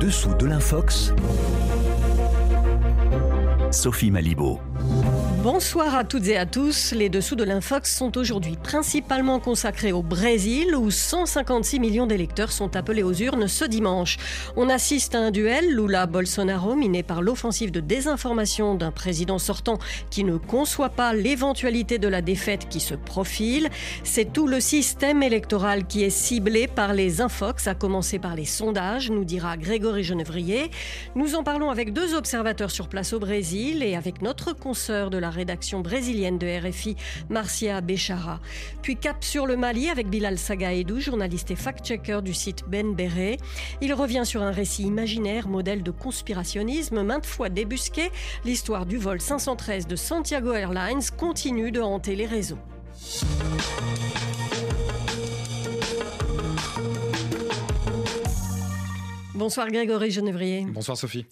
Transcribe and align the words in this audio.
dessous 0.00 0.34
de 0.34 0.46
l'infox, 0.46 1.12
Sophie 3.70 4.10
Malibaud. 4.10 4.60
Bonsoir 5.42 5.94
à 5.94 6.02
toutes 6.02 6.26
et 6.26 6.36
à 6.36 6.46
tous. 6.46 6.92
Les 6.92 7.08
dessous 7.08 7.36
de 7.36 7.44
l'Infox 7.44 7.94
sont 7.94 8.18
aujourd'hui 8.18 8.56
principalement 8.60 9.38
consacrés 9.38 9.92
au 9.92 10.02
Brésil 10.02 10.74
où 10.74 10.90
156 10.90 11.78
millions 11.78 12.06
d'électeurs 12.06 12.50
sont 12.50 12.74
appelés 12.74 13.04
aux 13.04 13.12
urnes 13.12 13.46
ce 13.46 13.64
dimanche. 13.64 14.16
On 14.56 14.68
assiste 14.68 15.14
à 15.14 15.20
un 15.20 15.30
duel 15.30 15.72
Lula-Bolsonaro 15.72 16.74
miné 16.74 17.04
par 17.04 17.22
l'offensive 17.22 17.70
de 17.70 17.78
désinformation 17.78 18.74
d'un 18.74 18.90
président 18.90 19.38
sortant 19.38 19.78
qui 20.10 20.24
ne 20.24 20.38
conçoit 20.38 20.88
pas 20.88 21.14
l'éventualité 21.14 21.98
de 21.98 22.08
la 22.08 22.20
défaite 22.20 22.68
qui 22.68 22.80
se 22.80 22.96
profile. 22.96 23.68
C'est 24.02 24.32
tout 24.32 24.48
le 24.48 24.58
système 24.58 25.22
électoral 25.22 25.86
qui 25.86 26.02
est 26.02 26.10
ciblé 26.10 26.66
par 26.66 26.94
les 26.94 27.20
Infox, 27.20 27.68
à 27.68 27.76
commencer 27.76 28.18
par 28.18 28.34
les 28.34 28.44
sondages, 28.44 29.08
nous 29.08 29.24
dira 29.24 29.56
Grégory 29.56 30.02
Genevrier. 30.02 30.72
Nous 31.14 31.36
en 31.36 31.44
parlons 31.44 31.70
avec 31.70 31.92
deux 31.92 32.16
observateurs 32.16 32.72
sur 32.72 32.88
place 32.88 33.12
au 33.12 33.20
Brésil 33.20 33.84
et 33.84 33.94
avec 33.94 34.20
notre 34.20 34.52
consoeur 34.52 35.10
de 35.10 35.18
la 35.18 35.27
rédaction 35.30 35.80
brésilienne 35.80 36.38
de 36.38 36.46
RFI, 36.46 36.96
Marcia 37.28 37.80
Béchara. 37.80 38.40
Puis 38.82 38.96
cap 38.96 39.22
sur 39.24 39.46
le 39.46 39.56
Mali 39.56 39.88
avec 39.88 40.08
Bilal 40.08 40.38
Sagaedou, 40.38 41.00
journaliste 41.00 41.50
et 41.50 41.56
fact-checker 41.56 42.20
du 42.22 42.34
site 42.34 42.64
Ben 42.68 42.94
Béré. 42.94 43.38
Il 43.80 43.94
revient 43.94 44.24
sur 44.24 44.42
un 44.42 44.50
récit 44.50 44.82
imaginaire, 44.82 45.48
modèle 45.48 45.82
de 45.82 45.90
conspirationnisme, 45.90 47.02
maintes 47.02 47.26
fois 47.26 47.48
débusqué. 47.48 48.10
L'histoire 48.44 48.86
du 48.86 48.96
vol 48.96 49.20
513 49.20 49.86
de 49.86 49.96
Santiago 49.96 50.52
Airlines 50.52 51.02
continue 51.16 51.70
de 51.70 51.80
hanter 51.80 52.16
les 52.16 52.26
réseaux. 52.26 52.58
Bonsoir 59.38 59.68
Grégory 59.68 60.10
Genevrier. 60.10 60.66
Bonsoir 60.68 60.98
Sophie. 60.98 61.24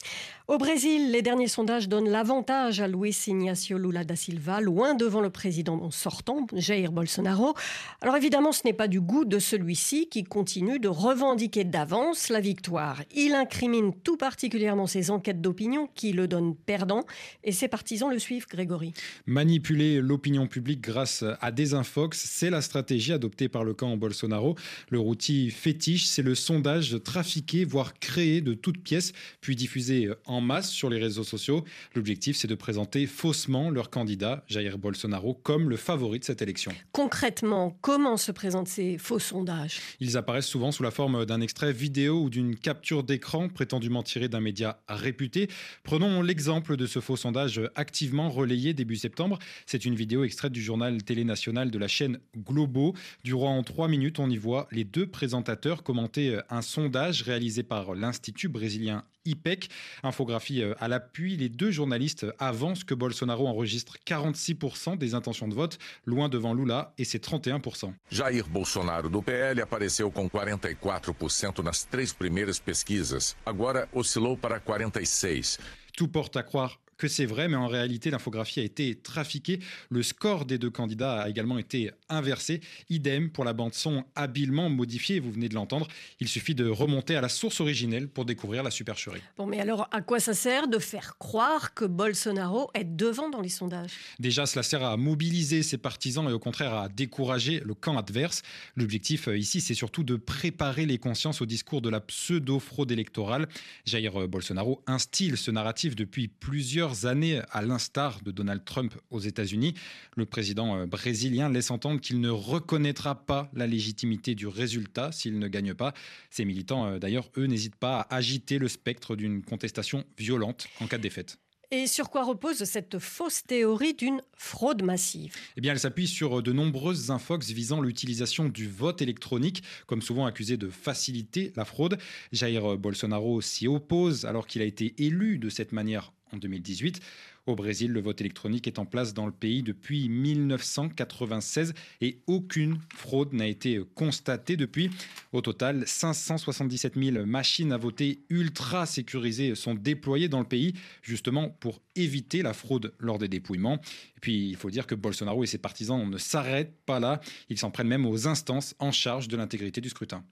Au 0.46 0.58
Brésil, 0.58 1.10
les 1.10 1.22
derniers 1.22 1.48
sondages 1.48 1.88
donnent 1.88 2.08
l'avantage 2.08 2.80
à 2.80 2.86
Luis 2.86 3.18
Ignacio 3.26 3.78
Lula 3.78 4.04
da 4.04 4.14
Silva, 4.14 4.60
loin 4.60 4.94
devant 4.94 5.20
le 5.20 5.28
président 5.28 5.90
sortant, 5.90 6.46
Jair 6.52 6.92
Bolsonaro. 6.92 7.54
Alors 8.00 8.14
évidemment, 8.14 8.52
ce 8.52 8.60
n'est 8.64 8.72
pas 8.72 8.86
du 8.86 9.00
goût 9.00 9.24
de 9.24 9.40
celui-ci 9.40 10.08
qui 10.08 10.22
continue 10.22 10.78
de 10.78 10.86
revendiquer 10.86 11.64
d'avance 11.64 12.28
la 12.28 12.38
victoire. 12.38 13.02
Il 13.12 13.34
incrimine 13.34 13.92
tout 13.92 14.16
particulièrement 14.16 14.86
ses 14.86 15.10
enquêtes 15.10 15.40
d'opinion 15.40 15.88
qui 15.96 16.12
le 16.12 16.28
donnent 16.28 16.54
perdant 16.54 17.02
et 17.42 17.50
ses 17.50 17.66
partisans 17.66 18.08
le 18.08 18.20
suivent, 18.20 18.46
Grégory. 18.48 18.94
Manipuler 19.26 20.00
l'opinion 20.00 20.46
publique 20.46 20.80
grâce 20.80 21.24
à 21.40 21.50
des 21.50 21.74
infox, 21.74 22.16
c'est 22.16 22.50
la 22.50 22.62
stratégie 22.62 23.12
adoptée 23.12 23.48
par 23.48 23.64
le 23.64 23.74
camp 23.74 23.96
Bolsonaro. 23.96 24.54
Le 24.90 25.00
outil 25.00 25.50
fétiche, 25.50 26.06
c'est 26.06 26.22
le 26.22 26.36
sondage 26.36 27.02
trafiqué, 27.02 27.64
voire 27.64 27.94
créé 28.00 28.40
de 28.40 28.54
toutes 28.54 28.82
pièces, 28.82 29.12
puis 29.40 29.56
diffusé 29.56 30.08
en 30.24 30.36
en 30.36 30.40
masse 30.42 30.70
sur 30.70 30.90
les 30.90 30.98
réseaux 30.98 31.24
sociaux. 31.24 31.64
L'objectif, 31.94 32.36
c'est 32.36 32.46
de 32.46 32.54
présenter 32.54 33.06
faussement 33.06 33.70
leur 33.70 33.88
candidat, 33.88 34.44
Jair 34.48 34.76
Bolsonaro, 34.76 35.32
comme 35.32 35.70
le 35.70 35.76
favori 35.76 36.18
de 36.18 36.24
cette 36.24 36.42
élection. 36.42 36.72
Concrètement, 36.92 37.76
comment 37.80 38.18
se 38.18 38.32
présentent 38.32 38.68
ces 38.68 38.98
faux 38.98 39.18
sondages? 39.18 39.80
Ils 40.00 40.18
apparaissent 40.18 40.46
souvent 40.46 40.72
sous 40.72 40.82
la 40.82 40.90
forme 40.90 41.24
d'un 41.24 41.40
extrait 41.40 41.72
vidéo 41.72 42.20
ou 42.20 42.30
d'une 42.30 42.54
capture 42.54 43.02
d'écran 43.02 43.48
prétendument 43.48 44.02
tirée 44.02 44.28
d'un 44.28 44.40
média 44.40 44.82
réputé. 44.88 45.48
Prenons 45.84 46.20
l'exemple 46.20 46.76
de 46.76 46.86
ce 46.86 47.00
faux 47.00 47.16
sondage 47.16 47.62
activement 47.74 48.28
relayé 48.28 48.74
début 48.74 48.96
septembre. 48.96 49.38
C'est 49.64 49.86
une 49.86 49.94
vidéo 49.94 50.22
extraite 50.22 50.52
du 50.52 50.62
journal 50.62 51.02
télé 51.02 51.24
national 51.24 51.70
de 51.70 51.78
la 51.78 51.88
chaîne 51.88 52.18
Globo. 52.36 52.94
Durant 53.24 53.62
trois 53.62 53.88
minutes, 53.88 54.18
on 54.18 54.28
y 54.28 54.36
voit 54.36 54.68
les 54.70 54.84
deux 54.84 55.06
présentateurs 55.06 55.82
commenter 55.82 56.38
un 56.50 56.60
sondage 56.60 57.22
réalisé 57.22 57.62
par 57.62 57.85
l'Institut 57.94 58.48
brésilien 58.48 59.04
IPEC. 59.24 59.68
Infographie 60.02 60.62
euh, 60.62 60.74
à 60.78 60.88
l'appui, 60.88 61.36
les 61.36 61.48
deux 61.48 61.70
journalistes 61.70 62.26
avancent 62.38 62.84
que 62.84 62.94
Bolsonaro 62.94 63.46
enregistre 63.46 63.96
46% 64.06 64.98
des 64.98 65.14
intentions 65.14 65.48
de 65.48 65.54
vote, 65.54 65.78
loin 66.04 66.28
devant 66.28 66.54
Lula 66.54 66.94
et 66.98 67.04
ses 67.04 67.18
31%. 67.18 67.92
Jair 68.10 68.48
Bolsonaro 68.48 69.08
do 69.08 69.22
PL 69.22 69.60
apareceu 69.60 70.10
com 70.10 70.28
44% 70.28 71.62
nas 71.62 71.84
três 71.88 72.12
primeiras 72.12 72.58
pesquisas. 72.58 73.36
Agora 73.44 73.88
oscilou 73.92 74.36
para 74.36 74.60
46. 74.60 75.58
Tout 75.96 76.08
porte 76.08 76.36
à 76.36 76.42
croire 76.42 76.78
que 76.96 77.08
c'est 77.08 77.26
vrai, 77.26 77.48
mais 77.48 77.56
en 77.56 77.66
réalité, 77.66 78.10
l'infographie 78.10 78.60
a 78.60 78.62
été 78.62 78.94
trafiquée. 78.94 79.60
Le 79.90 80.02
score 80.02 80.44
des 80.44 80.58
deux 80.58 80.70
candidats 80.70 81.22
a 81.22 81.28
également 81.28 81.58
été 81.58 81.90
inversé. 82.08 82.60
Idem 82.88 83.30
pour 83.30 83.44
la 83.44 83.52
bande-son 83.52 84.04
habilement 84.14 84.68
modifiée, 84.70 85.20
vous 85.20 85.30
venez 85.30 85.48
de 85.48 85.54
l'entendre. 85.54 85.88
Il 86.20 86.28
suffit 86.28 86.54
de 86.54 86.68
remonter 86.68 87.16
à 87.16 87.20
la 87.20 87.28
source 87.28 87.60
originelle 87.60 88.08
pour 88.08 88.24
découvrir 88.24 88.62
la 88.62 88.70
supercherie. 88.70 89.20
Bon, 89.36 89.46
mais 89.46 89.60
alors, 89.60 89.88
à 89.92 90.00
quoi 90.00 90.20
ça 90.20 90.34
sert 90.34 90.68
de 90.68 90.78
faire 90.78 91.18
croire 91.18 91.74
que 91.74 91.84
Bolsonaro 91.84 92.70
est 92.74 92.84
devant 92.84 93.28
dans 93.28 93.40
les 93.40 93.48
sondages? 93.48 93.92
Déjà, 94.18 94.46
cela 94.46 94.62
sert 94.62 94.82
à 94.82 94.96
mobiliser 94.96 95.62
ses 95.62 95.78
partisans 95.78 96.28
et 96.28 96.32
au 96.32 96.38
contraire 96.38 96.74
à 96.74 96.88
décourager 96.88 97.60
le 97.64 97.74
camp 97.74 97.96
adverse. 97.98 98.42
L'objectif 98.76 99.28
euh, 99.28 99.36
ici, 99.36 99.60
c'est 99.60 99.74
surtout 99.74 100.02
de 100.02 100.16
préparer 100.16 100.86
les 100.86 100.98
consciences 100.98 101.40
au 101.40 101.46
discours 101.46 101.82
de 101.82 101.90
la 101.90 102.00
pseudo-fraude 102.00 102.90
électorale. 102.90 103.48
Jair 103.84 104.22
euh, 104.22 104.26
Bolsonaro 104.26 104.82
instille 104.86 105.36
ce 105.36 105.50
narratif 105.50 105.94
depuis 105.96 106.28
plusieurs 106.28 106.85
années, 107.04 107.40
à 107.50 107.62
l'instar 107.62 108.20
de 108.22 108.30
Donald 108.30 108.64
Trump 108.64 108.94
aux 109.10 109.20
États-Unis. 109.20 109.74
Le 110.16 110.26
président 110.26 110.76
euh, 110.76 110.86
brésilien 110.86 111.50
laisse 111.50 111.70
entendre 111.70 112.00
qu'il 112.00 112.20
ne 112.20 112.30
reconnaîtra 112.30 113.26
pas 113.26 113.50
la 113.54 113.66
légitimité 113.66 114.34
du 114.34 114.46
résultat 114.46 115.12
s'il 115.12 115.38
ne 115.38 115.48
gagne 115.48 115.74
pas. 115.74 115.92
Ces 116.30 116.44
militants, 116.44 116.86
euh, 116.86 116.98
d'ailleurs, 116.98 117.30
eux, 117.36 117.46
n'hésitent 117.46 117.76
pas 117.76 118.00
à 118.00 118.16
agiter 118.16 118.58
le 118.58 118.68
spectre 118.68 119.16
d'une 119.16 119.42
contestation 119.42 120.04
violente 120.18 120.68
en 120.80 120.86
cas 120.86 120.98
de 120.98 121.02
défaite. 121.02 121.38
Et 121.72 121.88
sur 121.88 122.10
quoi 122.10 122.24
repose 122.24 122.62
cette 122.64 122.98
fausse 123.00 123.42
théorie 123.42 123.94
d'une 123.94 124.22
fraude 124.36 124.84
massive? 124.84 125.34
Eh 125.56 125.60
bien, 125.60 125.72
elle 125.72 125.80
s'appuie 125.80 126.06
sur 126.06 126.42
de 126.42 126.52
nombreuses 126.52 127.10
infox 127.10 127.50
visant 127.50 127.80
l'utilisation 127.80 128.48
du 128.48 128.68
vote 128.68 129.02
électronique, 129.02 129.64
comme 129.86 130.00
souvent 130.00 130.26
accusé 130.26 130.56
de 130.56 130.68
faciliter 130.68 131.52
la 131.56 131.64
fraude. 131.64 131.98
Jair 132.32 132.78
Bolsonaro 132.78 133.40
s'y 133.40 133.66
oppose 133.66 134.26
alors 134.26 134.46
qu'il 134.46 134.62
a 134.62 134.64
été 134.64 134.94
élu 134.98 135.38
de 135.38 135.48
cette 135.48 135.72
manière 135.72 136.12
en 136.32 136.36
2018. 136.36 137.00
Au 137.46 137.54
Brésil, 137.54 137.92
le 137.92 138.00
vote 138.00 138.20
électronique 138.20 138.66
est 138.66 138.80
en 138.80 138.86
place 138.86 139.14
dans 139.14 139.24
le 139.24 139.30
pays 139.30 139.62
depuis 139.62 140.08
1996 140.08 141.74
et 142.00 142.18
aucune 142.26 142.80
fraude 142.92 143.32
n'a 143.34 143.46
été 143.46 143.80
constatée 143.94 144.56
depuis. 144.56 144.90
Au 145.32 145.40
total, 145.40 145.84
577 145.86 146.94
000 146.96 147.24
machines 147.24 147.70
à 147.70 147.76
voter 147.76 148.18
ultra 148.30 148.84
sécurisées 148.84 149.54
sont 149.54 149.76
déployées 149.76 150.28
dans 150.28 150.40
le 150.40 150.48
pays, 150.48 150.74
justement 151.02 151.48
pour 151.48 151.80
éviter 151.94 152.42
la 152.42 152.52
fraude 152.52 152.92
lors 152.98 153.18
des 153.18 153.28
dépouillements. 153.28 153.80
Et 154.16 154.20
puis, 154.20 154.48
il 154.48 154.56
faut 154.56 154.70
dire 154.70 154.86
que 154.86 154.96
Bolsonaro 154.96 155.44
et 155.44 155.46
ses 155.46 155.58
partisans 155.58 156.08
ne 156.08 156.18
s'arrêtent 156.18 156.74
pas 156.84 156.98
là. 156.98 157.20
Ils 157.48 157.58
s'en 157.58 157.70
prennent 157.70 157.86
même 157.86 158.06
aux 158.06 158.26
instances 158.26 158.74
en 158.80 158.90
charge 158.90 159.28
de 159.28 159.36
l'intégrité 159.36 159.80
du 159.80 159.88
scrutin. 159.88 160.24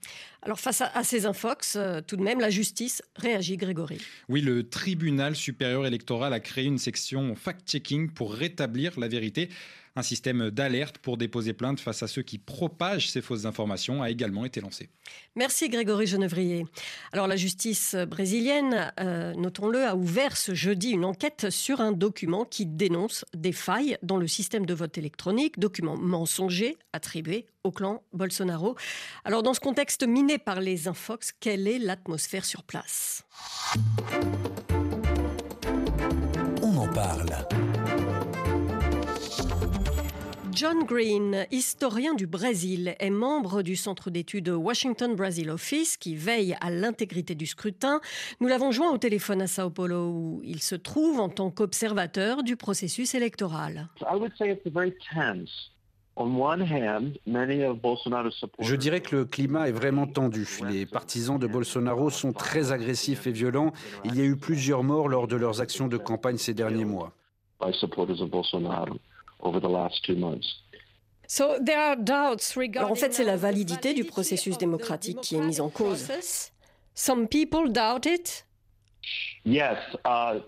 Alors, 0.42 0.58
face 0.58 0.82
à, 0.82 1.04
ces 1.04 1.26
infox, 1.26 1.76
euh, 1.76 2.00
tout 2.06 2.16
de 2.16 2.22
même, 2.22 2.40
la 2.40 2.50
justice 2.50 3.02
réagit, 3.16 3.56
Grégory. 3.56 3.98
Oui, 4.28 4.40
le 4.40 4.68
tribunal 4.68 5.36
supérieur 5.36 5.86
électoral 5.86 6.32
a 6.32 6.40
créé 6.40 6.64
une 6.64 6.78
section 6.78 7.03
fact-checking 7.34 8.10
pour 8.10 8.32
rétablir 8.32 8.98
la 8.98 9.08
vérité. 9.08 9.48
Un 9.96 10.02
système 10.02 10.50
d'alerte 10.50 10.98
pour 10.98 11.16
déposer 11.16 11.52
plainte 11.52 11.78
face 11.78 12.02
à 12.02 12.08
ceux 12.08 12.22
qui 12.22 12.38
propagent 12.38 13.10
ces 13.10 13.22
fausses 13.22 13.44
informations 13.44 14.02
a 14.02 14.10
également 14.10 14.44
été 14.44 14.60
lancé. 14.60 14.88
Merci 15.36 15.68
Grégory 15.68 16.08
Genevrier. 16.08 16.66
Alors 17.12 17.28
la 17.28 17.36
justice 17.36 17.94
brésilienne, 17.94 18.92
euh, 18.98 19.34
notons-le, 19.34 19.84
a 19.84 19.94
ouvert 19.94 20.36
ce 20.36 20.52
jeudi 20.52 20.90
une 20.90 21.04
enquête 21.04 21.48
sur 21.50 21.80
un 21.80 21.92
document 21.92 22.44
qui 22.44 22.66
dénonce 22.66 23.24
des 23.36 23.52
failles 23.52 23.96
dans 24.02 24.16
le 24.16 24.26
système 24.26 24.66
de 24.66 24.74
vote 24.74 24.98
électronique, 24.98 25.60
document 25.60 25.96
mensonger 25.96 26.76
attribué 26.92 27.46
au 27.62 27.70
clan 27.70 28.02
Bolsonaro. 28.12 28.74
Alors 29.24 29.44
dans 29.44 29.54
ce 29.54 29.60
contexte 29.60 30.04
miné 30.04 30.38
par 30.38 30.60
les 30.60 30.88
infox, 30.88 31.32
quelle 31.38 31.68
est 31.68 31.78
l'atmosphère 31.78 32.44
sur 32.44 32.64
place? 32.64 33.24
Parle. 36.94 37.26
John 40.52 40.84
Green, 40.84 41.46
historien 41.50 42.14
du 42.14 42.28
Brésil, 42.28 42.94
est 43.00 43.10
membre 43.10 43.62
du 43.62 43.74
centre 43.74 44.08
d'études 44.10 44.48
Washington 44.48 45.16
Brazil 45.16 45.50
Office 45.50 45.96
qui 45.96 46.14
veille 46.14 46.56
à 46.60 46.70
l'intégrité 46.70 47.34
du 47.34 47.46
scrutin. 47.46 48.00
Nous 48.40 48.46
l'avons 48.46 48.70
joint 48.70 48.92
au 48.92 48.98
téléphone 48.98 49.42
à 49.42 49.48
Sao 49.48 49.70
Paulo 49.70 50.10
où 50.10 50.40
il 50.44 50.62
se 50.62 50.76
trouve 50.76 51.18
en 51.18 51.28
tant 51.28 51.50
qu'observateur 51.50 52.44
du 52.44 52.56
processus 52.56 53.14
électoral. 53.14 53.88
Je 58.58 58.76
dirais 58.76 59.00
que 59.00 59.16
le 59.16 59.24
climat 59.24 59.68
est 59.68 59.72
vraiment 59.72 60.06
tendu. 60.06 60.48
Les 60.68 60.86
partisans 60.86 61.38
de 61.38 61.46
Bolsonaro 61.46 62.10
sont 62.10 62.32
très 62.32 62.72
agressifs 62.72 63.26
et 63.26 63.32
violents. 63.32 63.72
Il 64.04 64.16
y 64.16 64.20
a 64.20 64.24
eu 64.24 64.36
plusieurs 64.36 64.82
morts 64.82 65.08
lors 65.08 65.26
de 65.26 65.36
leurs 65.36 65.60
actions 65.60 65.88
de 65.88 65.96
campagne 65.96 66.38
ces 66.38 66.54
derniers 66.54 66.84
mois 66.84 67.12
en 67.60 67.72
fait, 72.94 73.12
c'est 73.12 73.24
la 73.24 73.36
validité 73.36 73.94
du 73.94 74.04
processus 74.04 74.58
démocratique 74.58 75.20
qui 75.20 75.36
est 75.36 75.40
mise 75.40 75.60
en 75.60 75.70
cause. 75.70 76.10
Some 76.94 77.26
people 77.26 77.70
doubt 77.70 78.06
it? 78.06 78.46
Yes, 79.44 79.76
uh, 80.06 80.38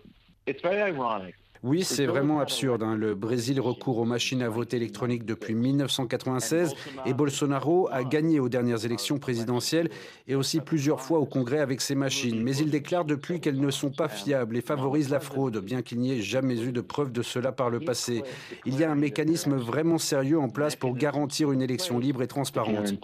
it's 0.46 0.62
very 0.62 0.80
ironic. 0.80 1.34
Oui, 1.66 1.82
c'est 1.82 2.06
vraiment 2.06 2.38
absurde. 2.38 2.84
Hein. 2.84 2.94
Le 2.94 3.16
Brésil 3.16 3.60
recourt 3.60 3.98
aux 3.98 4.04
machines 4.04 4.40
à 4.40 4.48
voter 4.48 4.76
électroniques 4.76 5.24
depuis 5.24 5.52
1996 5.52 6.74
et 7.06 7.12
Bolsonaro 7.12 7.88
a 7.90 8.04
gagné 8.04 8.38
aux 8.38 8.48
dernières 8.48 8.84
élections 8.84 9.18
présidentielles 9.18 9.88
et 10.28 10.36
aussi 10.36 10.60
plusieurs 10.60 11.00
fois 11.00 11.18
au 11.18 11.26
Congrès 11.26 11.58
avec 11.58 11.80
ces 11.80 11.96
machines. 11.96 12.40
Mais 12.40 12.56
il 12.56 12.70
déclare 12.70 13.04
depuis 13.04 13.40
qu'elles 13.40 13.60
ne 13.60 13.72
sont 13.72 13.90
pas 13.90 14.08
fiables 14.08 14.56
et 14.56 14.60
favorisent 14.60 15.10
la 15.10 15.18
fraude, 15.18 15.58
bien 15.58 15.82
qu'il 15.82 15.98
n'y 15.98 16.12
ait 16.12 16.22
jamais 16.22 16.62
eu 16.62 16.70
de 16.70 16.80
preuve 16.80 17.10
de 17.10 17.22
cela 17.22 17.50
par 17.50 17.68
le 17.68 17.80
passé. 17.80 18.22
Il 18.64 18.78
y 18.78 18.84
a 18.84 18.90
un 18.90 18.94
mécanisme 18.94 19.56
vraiment 19.56 19.98
sérieux 19.98 20.38
en 20.38 20.48
place 20.48 20.76
pour 20.76 20.94
garantir 20.94 21.50
une 21.50 21.62
élection 21.62 21.98
libre 21.98 22.22
et 22.22 22.28
transparente. 22.28 22.94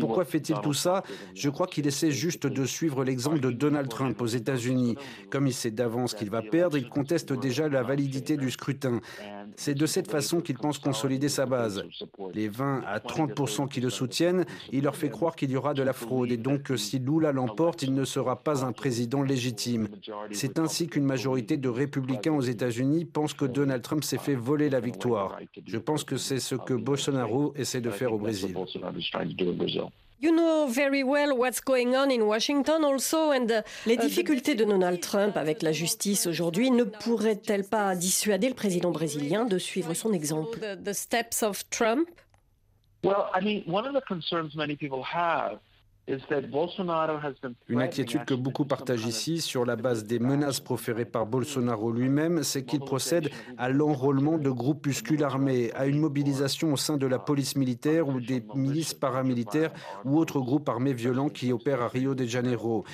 Pourquoi 0.00 0.24
fait-il 0.24 0.56
tout 0.60 0.72
ça 0.72 1.02
Je 1.34 1.48
crois 1.50 1.66
qu'il 1.66 1.86
essaie 1.86 2.10
juste 2.10 2.46
de 2.46 2.64
suivre 2.64 3.04
l'exemple 3.04 3.40
de 3.40 3.50
Donald 3.50 3.88
Trump 3.88 4.20
aux 4.20 4.26
États-Unis. 4.26 4.96
Comme 5.30 5.46
il 5.46 5.52
sait 5.52 5.70
d'avance 5.70 6.14
qu'il 6.14 6.30
va 6.30 6.42
perdre, 6.42 6.76
il 6.76 6.88
conteste 6.88 7.32
déjà 7.32 7.68
la 7.68 7.82
validité 7.82 8.36
du 8.36 8.50
scrutin. 8.50 9.00
C'est 9.56 9.74
de 9.74 9.86
cette 9.86 10.10
façon 10.10 10.40
qu'il 10.40 10.58
pense 10.58 10.78
consolider 10.78 11.28
sa 11.28 11.46
base. 11.46 11.84
Les 12.34 12.48
20 12.48 12.82
à 12.86 12.98
30% 12.98 13.68
qui 13.68 13.80
le 13.80 13.90
soutiennent, 13.90 14.44
il 14.72 14.84
leur 14.84 14.96
fait 14.96 15.10
croire 15.10 15.36
qu'il 15.36 15.50
y 15.50 15.56
aura 15.56 15.74
de 15.74 15.82
la 15.82 15.92
fraude 15.92 16.32
et 16.32 16.36
donc 16.36 16.62
que 16.64 16.76
si 16.76 16.98
Lula 16.98 17.32
l'emporte, 17.32 17.82
il 17.82 17.94
ne 17.94 18.04
sera 18.04 18.42
pas 18.42 18.64
un 18.64 18.72
président 18.72 19.22
légitime. 19.22 19.88
C'est 20.32 20.58
ainsi 20.58 20.88
qu'une 20.88 21.04
majorité 21.04 21.56
de 21.56 21.68
républicains 21.68 22.32
aux 22.32 22.40
États-Unis 22.40 23.04
pense 23.04 23.34
que 23.34 23.44
Donald 23.44 23.82
Trump 23.82 24.04
s'est 24.04 24.18
fait 24.18 24.34
voler 24.34 24.70
la 24.70 24.80
victoire. 24.80 25.38
Je 25.66 25.78
pense 25.78 26.04
que 26.04 26.16
c'est 26.16 26.40
ce 26.40 26.54
que 26.54 26.74
Bolsonaro 26.74 27.52
essaie 27.56 27.80
de 27.80 27.90
faire 27.90 28.12
au 28.12 28.18
Brésil. 28.18 28.54
You 30.20 30.34
know 30.34 30.66
very 30.68 31.02
well 31.02 31.36
what's 31.36 31.60
going 31.60 31.94
on 31.94 32.10
in 32.10 32.22
Washington 32.22 32.84
also 32.84 33.30
and 33.30 33.50
uh, 33.50 33.62
les 33.84 33.96
difficultés 33.96 34.54
de 34.54 34.64
Donald 34.64 35.00
Trump 35.00 35.36
avec 35.36 35.62
la 35.62 35.72
justice 35.72 36.26
aujourd'hui 36.26 36.70
ne 36.70 36.84
pourraient-elles 36.84 37.68
pas 37.68 37.94
dissuader 37.94 38.48
le 38.48 38.54
président 38.54 38.90
brésilien 38.90 39.44
de 39.44 39.58
suivre 39.58 39.92
son 39.92 40.12
exemple? 40.12 40.60
The, 40.60 40.82
the 40.82 40.94
steps 40.94 41.42
of 41.42 41.68
Trump? 41.68 42.08
Well, 43.02 43.26
I 43.34 43.44
mean, 43.44 43.64
one 43.66 43.86
of 43.86 43.92
the 43.92 44.00
concerns 44.06 44.54
many 44.56 44.76
people 44.76 45.02
have 45.02 45.58
une 47.68 47.80
inquiétude 47.80 48.24
que 48.26 48.34
beaucoup 48.34 48.64
partagent 48.66 49.06
ici 49.06 49.40
sur 49.40 49.64
la 49.64 49.76
base 49.76 50.04
des 50.04 50.18
menaces 50.18 50.60
proférées 50.60 51.06
par 51.06 51.26
Bolsonaro 51.26 51.92
lui-même, 51.92 52.42
c'est 52.42 52.64
qu'il 52.64 52.80
procède 52.80 53.30
à 53.56 53.70
l'enrôlement 53.70 54.36
de 54.36 54.50
groupuscules 54.50 55.24
armés, 55.24 55.72
à 55.74 55.86
une 55.86 55.98
mobilisation 55.98 56.72
au 56.72 56.76
sein 56.76 56.98
de 56.98 57.06
la 57.06 57.18
police 57.18 57.56
militaire 57.56 58.08
ou 58.08 58.20
des 58.20 58.44
milices 58.54 58.92
paramilitaires 58.92 59.72
ou 60.04 60.18
autres 60.18 60.40
groupes 60.40 60.68
armés 60.68 60.92
violents 60.92 61.30
qui 61.30 61.52
opèrent 61.52 61.82
à 61.82 61.88
Rio 61.88 62.14
de 62.14 62.26
Janeiro. 62.26 62.84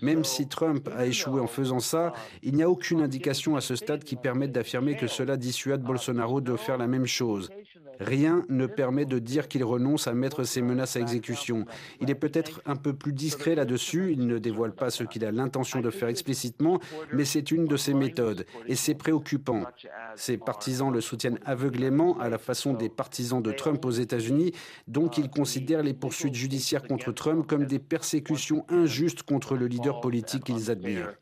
Même 0.00 0.24
si 0.24 0.46
Trump 0.46 0.88
a 0.96 1.06
échoué 1.06 1.40
en 1.40 1.48
faisant 1.48 1.80
ça, 1.80 2.12
il 2.42 2.54
n'y 2.54 2.62
a 2.62 2.70
aucune 2.70 3.00
indication 3.00 3.56
à 3.56 3.60
ce 3.60 3.74
stade 3.74 4.04
qui 4.04 4.14
permette 4.14 4.52
d'affirmer 4.52 4.96
que 4.96 5.08
cela 5.08 5.36
dissuade 5.36 5.82
Bolsonaro 5.82 6.40
de 6.40 6.56
faire 6.56 6.78
la 6.78 6.86
même 6.86 7.06
chose. 7.06 7.50
Rien 8.00 8.44
ne 8.48 8.66
permet 8.66 9.04
de 9.04 9.18
dire 9.18 9.48
qu'il 9.48 9.64
renonce 9.64 10.06
à 10.06 10.14
mettre 10.14 10.44
ses 10.44 10.62
menaces 10.62 10.96
à 10.96 11.00
exécution. 11.00 11.64
Il 12.00 12.10
est 12.10 12.14
peut-être 12.14 12.62
un 12.66 12.76
peu 12.76 12.92
plus 12.92 13.12
discret 13.12 13.54
là-dessus, 13.54 14.12
il 14.12 14.26
ne 14.26 14.38
dévoile 14.38 14.72
pas 14.72 14.90
ce 14.90 15.04
qu'il 15.04 15.24
a 15.24 15.32
l'intention 15.32 15.80
de 15.80 15.90
faire 15.90 16.08
explicitement, 16.08 16.80
mais 17.12 17.24
c'est 17.24 17.50
une 17.50 17.66
de 17.66 17.76
ses 17.76 17.94
méthodes, 17.94 18.46
et 18.66 18.74
c'est 18.74 18.94
préoccupant. 18.94 19.64
Ses 20.16 20.36
partisans 20.36 20.92
le 20.92 21.00
soutiennent 21.00 21.38
aveuglément 21.44 22.18
à 22.18 22.28
la 22.28 22.38
façon 22.38 22.72
des 22.72 22.88
partisans 22.88 23.42
de 23.42 23.52
Trump 23.52 23.84
aux 23.84 23.90
États-Unis, 23.90 24.52
donc 24.88 25.18
ils 25.18 25.30
considèrent 25.30 25.82
les 25.82 25.94
poursuites 25.94 26.34
judiciaires 26.34 26.82
contre 26.82 27.12
Trump 27.12 27.46
comme 27.46 27.66
des 27.66 27.78
persécutions 27.78 28.64
injustes 28.68 29.22
contre 29.22 29.56
le 29.56 29.66
leader 29.66 30.00
politique 30.00 30.44
qu'ils 30.44 30.70
admirent. 30.70 31.14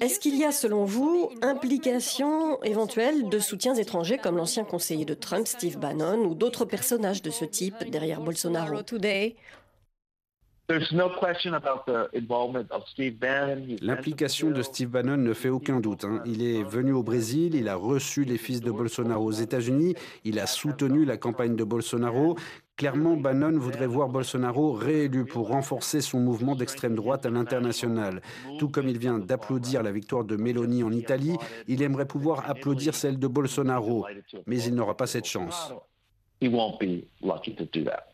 Est-ce 0.00 0.20
qu'il 0.20 0.36
y 0.36 0.44
a, 0.44 0.52
selon 0.52 0.84
vous, 0.84 1.30
implication 1.42 2.62
éventuelle 2.62 3.28
de 3.28 3.38
soutiens 3.38 3.74
étrangers 3.74 4.18
comme 4.18 4.36
l'ancien 4.36 4.64
conseiller 4.64 5.04
de 5.04 5.14
Trump, 5.14 5.46
Steve 5.46 5.78
Bannon, 5.78 6.24
ou 6.24 6.34
d'autres 6.34 6.64
personnages 6.64 7.22
de 7.22 7.30
ce 7.30 7.44
type 7.44 7.88
derrière 7.90 8.20
Bolsonaro? 8.20 8.82
Today? 8.82 9.36
L'implication 13.82 14.50
de 14.50 14.62
Steve 14.62 14.88
Bannon 14.88 15.16
ne 15.16 15.34
fait 15.34 15.48
aucun 15.48 15.80
doute. 15.80 16.04
Hein. 16.04 16.22
Il 16.24 16.42
est 16.42 16.62
venu 16.62 16.92
au 16.92 17.02
Brésil, 17.02 17.54
il 17.54 17.68
a 17.68 17.74
reçu 17.74 18.24
les 18.24 18.38
fils 18.38 18.60
de 18.60 18.70
Bolsonaro 18.70 19.24
aux 19.24 19.32
États-Unis, 19.32 19.94
il 20.24 20.38
a 20.38 20.46
soutenu 20.46 21.04
la 21.04 21.16
campagne 21.16 21.56
de 21.56 21.64
Bolsonaro. 21.64 22.36
Clairement, 22.76 23.16
Bannon 23.16 23.58
voudrait 23.58 23.86
voir 23.86 24.08
Bolsonaro 24.08 24.72
réélu 24.72 25.24
pour 25.24 25.48
renforcer 25.48 26.00
son 26.00 26.20
mouvement 26.20 26.56
d'extrême 26.56 26.94
droite 26.94 27.26
à 27.26 27.30
l'international. 27.30 28.22
Tout 28.58 28.68
comme 28.68 28.88
il 28.88 28.98
vient 28.98 29.18
d'applaudir 29.18 29.82
la 29.82 29.92
victoire 29.92 30.24
de 30.24 30.36
Meloni 30.36 30.82
en 30.82 30.90
Italie, 30.90 31.36
il 31.68 31.82
aimerait 31.82 32.06
pouvoir 32.06 32.48
applaudir 32.48 32.94
celle 32.94 33.18
de 33.18 33.26
Bolsonaro, 33.26 34.06
mais 34.46 34.62
il 34.62 34.74
n'aura 34.74 34.96
pas 34.96 35.06
cette 35.06 35.26
chance. 35.26 35.72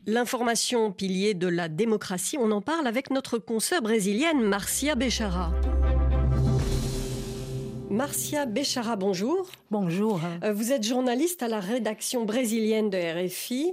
L'information 0.06 0.93
pilier 0.93 1.34
de 1.34 1.49
la 1.49 1.69
démocratie, 1.69 2.37
on 2.38 2.50
en 2.50 2.60
parle 2.60 2.87
avec 2.87 3.10
notre 3.10 3.38
consoeur 3.38 3.81
brésilienne 3.81 4.43
Marcia 4.43 4.94
Bechara. 4.96 5.52
Marcia 7.90 8.44
Bechara, 8.44 8.96
bonjour. 8.96 9.49
Bonjour. 9.70 10.20
Euh, 10.44 10.52
vous 10.52 10.72
êtes 10.72 10.82
journaliste 10.84 11.43
à 11.43 11.49
la 11.49 11.58
rédaction 11.58 12.26
brésilienne 12.26 12.90
de 12.90 12.99
RFI. 12.99 13.72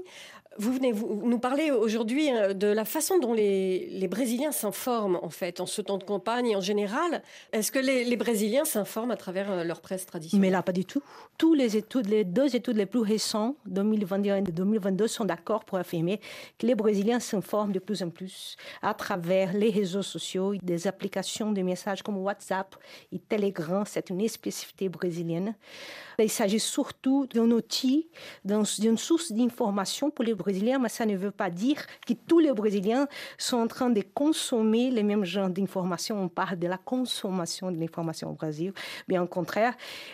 Vous 0.57 0.72
venez 0.72 0.94
nous 0.94 1.40
parler 1.40 1.72
aujourd'hui 1.72 2.31
euh, 2.31 2.54
de 2.54 2.68
la 2.68 2.86
façon 2.86 3.19
dont 3.19 3.34
les, 3.34 4.07
Brésiliens 4.10 4.54
s'informent 4.54 5.19
en 5.22 5.30
fait 5.30 5.60
en 5.60 5.66
ce 5.66 5.81
temps 5.81 5.98
de 5.98 6.04
campagne 6.04 6.48
et 6.48 6.56
en 6.56 6.62
général. 6.62 7.24
Est-ce 7.52 7.72
que 7.72 7.80
les, 7.80 8.06
les 8.06 8.16
Brésiliens 8.16 8.63
s'informent 8.63 9.12
à 9.12 9.18
travers 9.18 9.52
euh, 9.52 9.63
leur 9.63 9.81
presse 9.81 10.06
traditionnelle 10.06 10.42
Mais 10.42 10.52
là, 10.52 10.63
pas 10.63 10.72
du 10.72 10.86
tout. 10.86 11.02
Tous 11.38 11.54
les 11.54 11.75
études, 11.75 12.07
les 12.07 12.24
deux 12.24 12.56
études 12.56 12.78
les 12.78 12.86
plus 12.86 13.02
récentes, 13.02 13.57
2021 13.66 14.38
et 14.38 14.42
2022, 14.44 15.07
sont 15.07 15.25
d'accord 15.25 15.66
pour 15.66 15.78
affirmer 15.78 16.22
que 16.57 16.66
les 16.66 16.75
Brésiliens 16.75 17.19
s'informent 17.19 17.74
de 17.74 17.80
plus 17.80 18.02
en 18.02 18.10
plus 18.10 18.56
à 18.81 18.94
travers 18.94 19.52
les 19.52 19.72
réseaux 19.72 20.04
sociaux, 20.04 20.54
des 20.62 20.88
applications 20.88 21.52
de 21.52 21.62
messages 21.62 22.02
comme 22.02 22.18
WhatsApp 22.18 22.75
et 23.12 23.19
Telegram. 23.19 23.84
C'est 23.86 24.10
une 24.10 24.25
spécificité 24.28 24.88
brésilienne. 24.88 25.56
Il 26.19 26.30
s'agit 26.30 26.59
surtout 26.59 27.28
d'un 27.28 27.52
outil, 27.52 28.07
d'une 28.45 28.97
source 28.97 29.31
d'information 29.31 30.09
pour 30.12 30.24
les 30.24 30.33
Brésiliens, 30.33 30.44
mais 30.45 30.90
ça 30.90 31.06
ne 31.06 31.16
veut 31.16 31.31
pas 31.31 31.49
dire 31.49 31.85
que 32.06 32.14
tous 32.14 32.40
les 32.40 32.52
Brésiliens 32.52 33.07
sont 33.37 33.57
en 33.57 33.68
train 33.68 33.90
de 33.90 34.02
consommer 34.14 34.92
les 34.92 35.04
mêmes 35.04 35.25
genres 35.25 35.49
d'informations. 35.49 36.21
On 36.21 36.30
parle 36.30 36.57
de 36.57 36.68
la 36.68 36.78
consommation 36.78 37.71
de 37.71 37.78
l'information 37.78 38.30
au 38.30 38.33
Brésil. 38.33 38.73
Bien 39.07 39.23
au 39.23 39.28
contraire, 39.28 39.73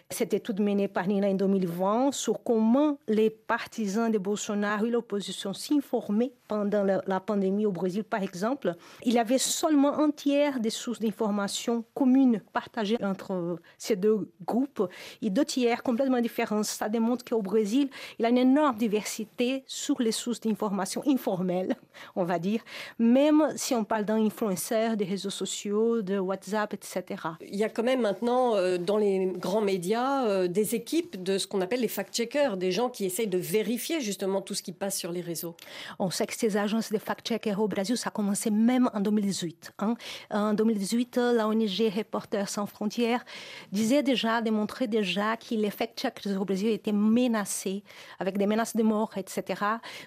cette 0.09 0.33
étude 0.33 0.61
menée 0.61 0.87
par 0.87 1.07
Nina 1.07 1.27
en 1.27 1.33
2020 1.33 2.11
sur 2.11 2.43
comment 2.43 2.97
les 3.07 3.29
partisans 3.29 4.11
de 4.11 4.17
Bolsonaro 4.17 4.85
et 4.85 4.89
l'opposition 4.89 5.53
s'informaient 5.53 6.33
pendant 6.47 6.83
la, 6.83 7.01
la, 7.07 7.19
pandémie 7.19 7.65
au 7.65 7.71
Brésil, 7.71 8.03
par 8.03 8.21
exemple. 8.21 8.75
Il 9.03 9.13
y 9.13 9.19
avait 9.19 9.37
seulement 9.37 9.99
un 9.99 10.11
tiers 10.11 10.59
des 10.59 10.69
sources 10.69 10.99
d'informations 10.99 11.85
communes 11.93 12.41
partagées 12.51 12.97
entre 13.03 13.57
ces 13.77 13.95
deux 13.95 14.29
groupes 14.45 14.87
et 15.21 15.29
deux 15.29 15.45
tiers 15.45 15.81
complètement 15.83 16.19
différents. 16.19 16.63
Ça 16.63 16.89
démontre 16.89 17.23
qu'au 17.23 17.41
Brésil, 17.41 17.89
il 18.19 18.23
y 18.23 18.25
a 18.25 18.29
une 18.29 18.37
énorme 18.37 18.75
diversité 18.75 19.63
sur 19.65 20.01
les 20.01 20.11
sources 20.21 20.39
d'informations 20.39 21.03
informelles, 21.07 21.75
on 22.15 22.23
va 22.23 22.39
dire, 22.39 22.61
même 22.99 23.41
si 23.55 23.73
on 23.73 23.83
parle 23.83 24.05
d'un 24.05 24.23
influenceur, 24.23 24.97
des 24.97 25.05
réseaux 25.05 25.29
sociaux, 25.29 26.01
de 26.01 26.17
WhatsApp, 26.17 26.73
etc. 26.73 27.03
Il 27.41 27.55
y 27.55 27.63
a 27.63 27.69
quand 27.69 27.83
même 27.83 28.01
maintenant 28.01 28.55
euh, 28.55 28.77
dans 28.77 28.97
les 28.97 29.31
grands 29.37 29.61
médias 29.61 30.25
euh, 30.25 30.47
des 30.47 30.75
équipes 30.75 31.21
de 31.21 31.37
ce 31.37 31.47
qu'on 31.47 31.61
appelle 31.61 31.81
les 31.81 31.87
fact-checkers, 31.87 32.57
des 32.57 32.71
gens 32.71 32.89
qui 32.89 33.05
essayent 33.05 33.27
de 33.27 33.37
vérifier 33.37 34.01
justement 34.01 34.41
tout 34.41 34.53
ce 34.53 34.63
qui 34.63 34.71
passe 34.71 34.97
sur 34.97 35.11
les 35.11 35.21
réseaux. 35.21 35.55
On 35.99 36.09
sait 36.09 36.27
que 36.27 36.35
ces 36.35 36.57
agences 36.57 36.91
de 36.91 36.97
fact-checkers 36.97 37.59
au 37.59 37.67
Brésil, 37.67 37.97
ça 37.97 38.09
a 38.09 38.11
commencé 38.11 38.51
même 38.51 38.89
en 38.93 38.99
2018. 38.99 39.73
Hein. 39.79 39.95
En 40.29 40.53
2018, 40.53 41.17
la 41.35 41.47
ONG 41.47 41.91
Reporters 41.95 42.49
sans 42.49 42.65
frontières 42.65 43.23
disait 43.71 44.03
déjà, 44.03 44.41
démontrait 44.41 44.87
déjà 44.87 45.37
qu'il 45.37 45.61
les 45.61 45.71
fact-checkers 45.71 46.39
au 46.39 46.45
Brésil 46.45 46.69
étaient 46.69 46.91
menacés 46.91 47.83
avec 48.19 48.37
des 48.37 48.47
menaces 48.47 48.75
de 48.75 48.83
mort, 48.83 49.11
etc. 49.17 49.63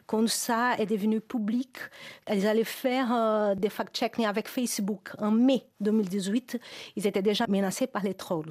Quand 0.06 0.28
ça 0.28 0.76
est 0.78 0.86
devenu 0.86 1.20
public, 1.20 1.78
ils 2.30 2.46
allaient 2.46 2.64
faire 2.64 3.12
euh, 3.12 3.54
des 3.54 3.70
fact-checking 3.70 4.26
avec 4.26 4.48
Facebook. 4.48 5.10
En 5.18 5.30
mai 5.30 5.66
2018, 5.80 6.58
ils 6.96 7.06
étaient 7.06 7.22
déjà 7.22 7.46
menacés 7.48 7.86
par 7.86 8.02
les 8.02 8.14
trolls 8.14 8.50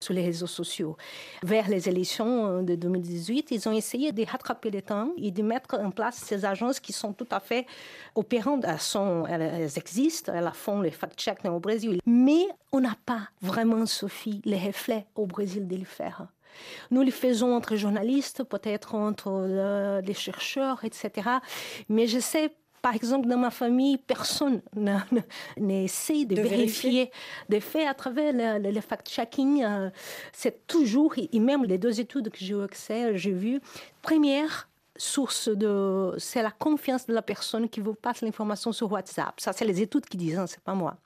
sur 0.00 0.14
les 0.14 0.24
réseaux 0.24 0.46
sociaux. 0.46 0.96
Vers 1.42 1.68
les 1.68 1.88
élections 1.88 2.62
de 2.62 2.74
2018, 2.74 3.50
ils 3.50 3.68
ont 3.68 3.72
essayé 3.72 4.12
de 4.12 4.24
rattraper 4.24 4.70
le 4.70 4.82
temps 4.82 5.10
et 5.16 5.30
de 5.30 5.42
mettre 5.42 5.78
en 5.78 5.90
place 5.90 6.16
ces 6.16 6.44
agences 6.44 6.80
qui 6.80 6.92
sont 6.92 7.12
tout 7.12 7.28
à 7.30 7.40
fait 7.40 7.66
opérantes. 8.14 8.64
Elles 9.28 9.70
existent, 9.76 10.32
elles 10.34 10.50
font 10.52 10.80
les 10.80 10.90
fact-checking 10.90 11.50
au 11.50 11.60
Brésil. 11.60 12.00
Mais 12.06 12.46
on 12.72 12.80
n'a 12.80 12.96
pas 13.06 13.28
vraiment, 13.40 13.86
Sophie, 13.86 14.42
les 14.44 14.58
reflets 14.58 15.06
au 15.14 15.26
Brésil 15.26 15.66
de 15.66 15.76
le 15.76 15.84
faire. 15.84 16.26
Nous 16.90 17.02
le 17.02 17.10
faisons 17.10 17.54
entre 17.54 17.76
journalistes, 17.76 18.44
peut-être 18.44 18.94
entre 18.94 19.28
euh, 19.30 20.00
les 20.00 20.14
chercheurs, 20.14 20.84
etc. 20.84 21.28
Mais 21.88 22.06
je 22.06 22.18
sais 22.18 22.52
par 22.82 22.94
exemple, 22.94 23.28
dans 23.28 23.38
ma 23.38 23.50
famille, 23.50 23.96
personne 23.96 24.60
n'essaie 25.56 26.26
de, 26.26 26.34
vérifier 26.34 27.10
des 27.48 27.60
faits 27.60 27.88
à 27.88 27.94
travers 27.94 28.34
le, 28.34 28.80
fact-checking. 28.82 29.64
Euh, 29.64 29.88
c'est 30.34 30.66
toujours, 30.66 31.14
et 31.16 31.40
même 31.40 31.64
les 31.64 31.78
deux 31.78 31.98
études 31.98 32.28
que 32.28 32.36
j'ai 32.36 32.62
accès, 32.62 33.16
j'ai 33.16 33.32
vu, 33.32 33.58
première, 34.02 34.68
source 34.98 35.48
de, 35.48 36.14
c'est 36.18 36.42
la 36.42 36.50
confiance 36.50 37.06
de 37.06 37.14
la 37.14 37.22
personne 37.22 37.70
qui 37.70 37.80
vous 37.80 37.94
passe 37.94 38.20
l'information 38.20 38.70
sur 38.70 38.92
WhatsApp. 38.92 39.40
Ça, 39.40 39.54
c'est 39.54 39.64
les 39.64 39.80
études 39.80 40.04
qui 40.04 40.18
disent, 40.18 40.38
hein, 40.38 40.46
c'est 40.46 40.62
pas 40.62 40.74
moi. 40.74 40.96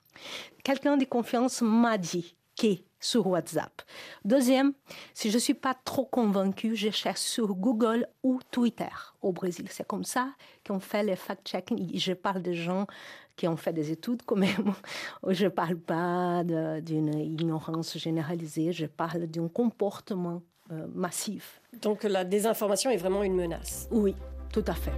Quelqu'un 0.63 0.97
de 0.97 1.05
confiance 1.05 1.61
m'a 1.61 1.97
dit 1.97 2.35
que 2.59 2.67
sur 2.99 3.27
WhatsApp. 3.27 3.81
Deuxième, 4.25 4.73
si 5.13 5.29
je 5.29 5.35
ne 5.35 5.39
suis 5.39 5.53
pas 5.53 5.75
trop 5.85 6.05
convaincue, 6.05 6.75
je 6.75 6.89
cherche 6.89 7.21
sur 7.21 7.53
Google 7.55 8.07
ou 8.23 8.39
Twitter 8.51 8.89
au 9.21 9.31
Brésil. 9.31 9.67
C'est 9.69 9.87
comme 9.87 10.03
ça 10.03 10.29
qu'on 10.65 10.79
fait 10.79 11.03
les 11.03 11.15
fact-checking. 11.15 11.97
Je 11.97 12.13
parle 12.13 12.41
de 12.41 12.53
gens 12.53 12.87
qui 13.35 13.47
ont 13.47 13.55
fait 13.55 13.73
des 13.73 13.91
études 13.91 14.21
quand 14.25 14.35
même. 14.35 14.73
Je 15.27 15.45
ne 15.45 15.49
parle 15.49 15.77
pas 15.77 16.43
d'une 16.43 17.13
ignorance 17.17 17.97
généralisée, 17.97 18.73
je 18.73 18.85
parle 18.85 19.27
d'un 19.27 19.47
comportement 19.47 20.41
euh, 20.71 20.87
massif. 20.93 21.61
Donc 21.81 22.03
la 22.03 22.25
désinformation 22.25 22.91
est 22.91 22.97
vraiment 22.97 23.23
une 23.23 23.35
menace. 23.35 23.87
Oui, 23.91 24.13
tout 24.51 24.65
à 24.67 24.73
fait. 24.73 24.91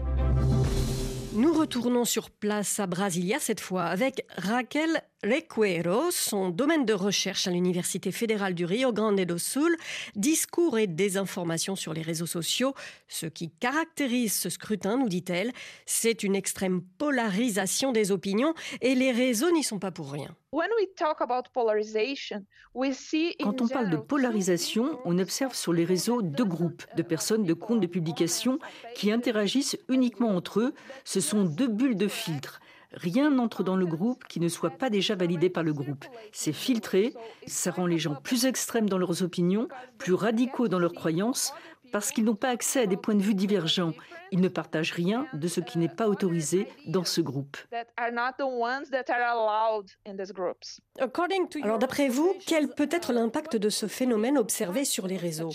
Nous 1.34 1.54
retournons 1.54 2.04
sur 2.04 2.30
place 2.30 2.82
à 2.82 2.88
Brasilia 2.88 3.40
cette 3.40 3.62
fois 3.62 3.86
avec 3.86 4.26
Raquel 4.36 5.02
Recuero, 5.24 6.10
son 6.10 6.50
domaine 6.50 6.84
de 6.84 6.94
recherche 6.94 7.48
à 7.48 7.52
l'Université 7.52 8.12
fédérale 8.12 8.56
du 8.56 8.66
Rio 8.66 8.92
Grande 8.92 9.22
do 9.22 9.38
Sul, 9.38 9.78
discours 10.16 10.80
et 10.80 10.88
désinformation 10.88 11.76
sur 11.76 11.94
les 11.94 12.02
réseaux 12.02 12.26
sociaux. 12.26 12.74
Ce 13.08 13.28
qui 13.28 13.52
caractérise 13.52 14.34
ce 14.34 14.50
scrutin, 14.50 14.98
nous 14.98 15.10
dit-elle, 15.10 15.52
c'est 15.86 16.24
une 16.24 16.36
extrême 16.36 16.82
polarisation 16.98 17.92
des 17.92 18.12
opinions 18.12 18.56
et 18.82 18.96
les 18.96 19.12
réseaux 19.12 19.52
n'y 19.52 19.64
sont 19.64 19.80
pas 19.80 19.92
pour 19.92 20.12
rien. 20.12 20.36
Quand 23.40 23.62
on 23.62 23.68
parle 23.70 23.90
de 23.90 23.98
polarisation, 23.98 25.00
on 25.06 25.18
observe 25.20 25.56
sur 25.56 25.72
les 25.72 25.86
réseaux 25.86 26.22
deux 26.22 26.44
groupes 26.44 26.84
de 26.98 27.04
personnes 27.04 27.46
de 27.46 27.54
comptes 27.54 27.80
de 27.80 27.88
publication 27.88 28.60
qui 28.96 29.12
interagissent 29.14 29.78
uniquement 29.88 30.36
entre 30.36 30.60
eux. 30.60 30.74
Ce 31.06 31.21
sont 31.22 31.44
deux 31.44 31.68
bulles 31.68 31.98
de 31.98 32.08
filtre. 32.08 32.60
Rien 32.94 33.30
n'entre 33.30 33.64
dans 33.64 33.78
le 33.78 33.86
groupe 33.86 34.26
qui 34.26 34.40
ne 34.40 34.50
soit 34.50 34.72
pas 34.72 34.90
déjà 34.90 35.16
validé 35.16 35.50
par 35.50 35.64
le 35.64 35.74
groupe. 35.74 36.06
C'est 36.34 36.52
filtré, 36.52 37.14
ça 37.48 37.72
rend 37.72 37.86
les 37.86 37.98
gens 37.98 38.16
plus 38.16 38.46
extrêmes 38.46 38.90
dans 38.90 38.98
leurs 38.98 39.24
opinions, 39.24 39.70
plus 39.98 40.14
radicaux 40.14 40.68
dans 40.68 40.80
leurs 40.80 40.94
croyances, 40.94 41.54
parce 41.94 42.12
qu'ils 42.12 42.26
n'ont 42.26 42.36
pas 42.36 42.50
accès 42.50 42.82
à 42.82 42.86
des 42.88 42.98
points 42.98 43.16
de 43.16 43.22
vue 43.22 43.34
divergents. 43.34 43.94
Ils 44.32 44.42
ne 44.42 44.48
partagent 44.48 44.94
rien 44.94 45.26
de 45.34 45.48
ce 45.48 45.60
qui 45.60 45.78
n'est 45.78 45.90
pas 45.90 46.08
autorisé 46.08 46.68
dans 46.88 47.04
ce 47.04 47.22
groupe. 47.22 47.58
Alors 51.64 51.80
d'après 51.80 52.08
vous, 52.08 52.34
quel 52.46 52.70
peut 52.70 52.90
être 52.92 53.14
l'impact 53.14 53.56
de 53.58 53.70
ce 53.70 53.88
phénomène 53.88 54.38
observé 54.38 54.86
sur 54.86 55.08
les 55.08 55.18
réseaux? 55.18 55.52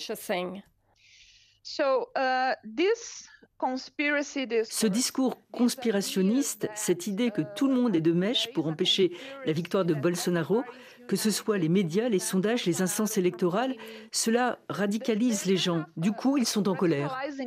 Ce 3.59 4.87
discours 4.87 5.41
conspirationniste, 5.51 6.69
cette 6.75 7.07
idée 7.07 7.31
que 7.31 7.41
tout 7.55 7.69
le 7.69 7.75
monde 7.75 7.97
est 7.97 8.03
de 8.03 8.13
mèche 8.13 8.53
pour 8.53 8.67
empêcher 8.67 9.13
la 9.47 9.53
victoire 9.53 9.87
de 9.87 9.95
Bolsonaro, 9.95 10.63
que 11.09 11.17
ce 11.17 11.31
soit 11.31 11.57
les 11.57 11.71
médias, 11.71 12.09
les 12.09 12.19
sondages, 12.19 12.67
les 12.67 12.83
instances 12.83 13.17
électorales, 13.17 13.75
cela 14.13 14.59
radicalise 14.69 15.47
les 15.47 15.57
gens. 15.57 15.85
Du 15.97 16.13
coup, 16.13 16.37
ils 16.37 16.47
sont 16.47 16.69
en 16.69 16.75
colère. 16.75 17.17
Est-ce 17.23 17.39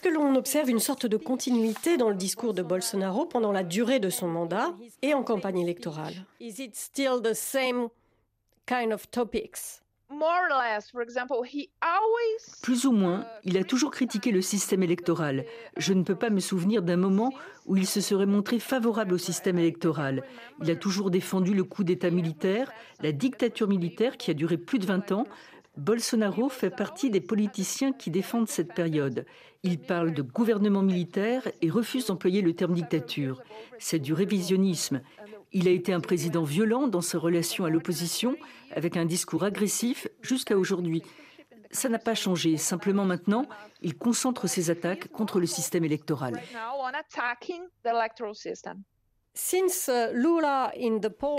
que 0.00 0.08
l'on 0.08 0.34
observe 0.34 0.70
une 0.70 0.78
sorte 0.78 1.06
de 1.06 1.16
continuité 1.16 1.96
dans 1.96 2.08
le 2.08 2.14
discours 2.14 2.54
de 2.54 2.62
Bolsonaro 2.62 3.26
pendant 3.26 3.52
la 3.52 3.64
durée 3.64 4.00
de 4.00 4.08
son 4.08 4.28
mandat 4.28 4.72
et 5.02 5.12
en 5.12 5.24
campagne 5.24 5.58
électorale? 5.58 6.14
Is 6.40 6.62
it 6.62 6.74
still 6.74 7.20
the 7.22 7.34
same 7.34 7.88
kind 8.66 8.92
of 8.92 9.10
topics? 9.10 9.81
Plus 12.62 12.86
ou 12.86 12.92
moins, 12.92 13.26
il 13.44 13.58
a 13.58 13.64
toujours 13.64 13.90
critiqué 13.90 14.30
le 14.30 14.42
système 14.42 14.82
électoral. 14.82 15.44
Je 15.76 15.92
ne 15.92 16.02
peux 16.02 16.14
pas 16.14 16.30
me 16.30 16.40
souvenir 16.40 16.82
d'un 16.82 16.96
moment 16.96 17.32
où 17.66 17.76
il 17.76 17.86
se 17.86 18.00
serait 18.00 18.26
montré 18.26 18.58
favorable 18.58 19.14
au 19.14 19.18
système 19.18 19.58
électoral. 19.58 20.22
Il 20.62 20.70
a 20.70 20.76
toujours 20.76 21.10
défendu 21.10 21.54
le 21.54 21.64
coup 21.64 21.84
d'État 21.84 22.10
militaire, 22.10 22.72
la 23.00 23.12
dictature 23.12 23.68
militaire 23.68 24.16
qui 24.16 24.30
a 24.30 24.34
duré 24.34 24.56
plus 24.56 24.78
de 24.78 24.86
20 24.86 25.12
ans. 25.12 25.24
Bolsonaro 25.76 26.50
fait 26.50 26.70
partie 26.70 27.08
des 27.08 27.20
politiciens 27.20 27.92
qui 27.92 28.10
défendent 28.10 28.48
cette 28.48 28.74
période. 28.74 29.24
Il 29.62 29.78
parle 29.78 30.12
de 30.12 30.22
gouvernement 30.22 30.82
militaire 30.82 31.48
et 31.62 31.70
refuse 31.70 32.06
d'employer 32.06 32.42
le 32.42 32.54
terme 32.54 32.74
dictature. 32.74 33.42
C'est 33.78 33.98
du 33.98 34.12
révisionnisme. 34.12 35.00
Il 35.52 35.68
a 35.68 35.70
été 35.70 35.92
un 35.92 36.00
président 36.00 36.42
violent 36.44 36.88
dans 36.88 37.00
ses 37.00 37.16
relations 37.16 37.64
à 37.64 37.70
l'opposition, 37.70 38.36
avec 38.74 38.96
un 38.96 39.06
discours 39.06 39.44
agressif 39.44 40.08
jusqu'à 40.20 40.58
aujourd'hui. 40.58 41.02
Ça 41.70 41.88
n'a 41.88 41.98
pas 41.98 42.14
changé. 42.14 42.58
Simplement 42.58 43.06
maintenant, 43.06 43.46
il 43.80 43.96
concentre 43.96 44.46
ses 44.46 44.70
attaques 44.70 45.08
contre 45.08 45.40
le 45.40 45.46
système 45.46 45.84
électoral. 45.84 46.38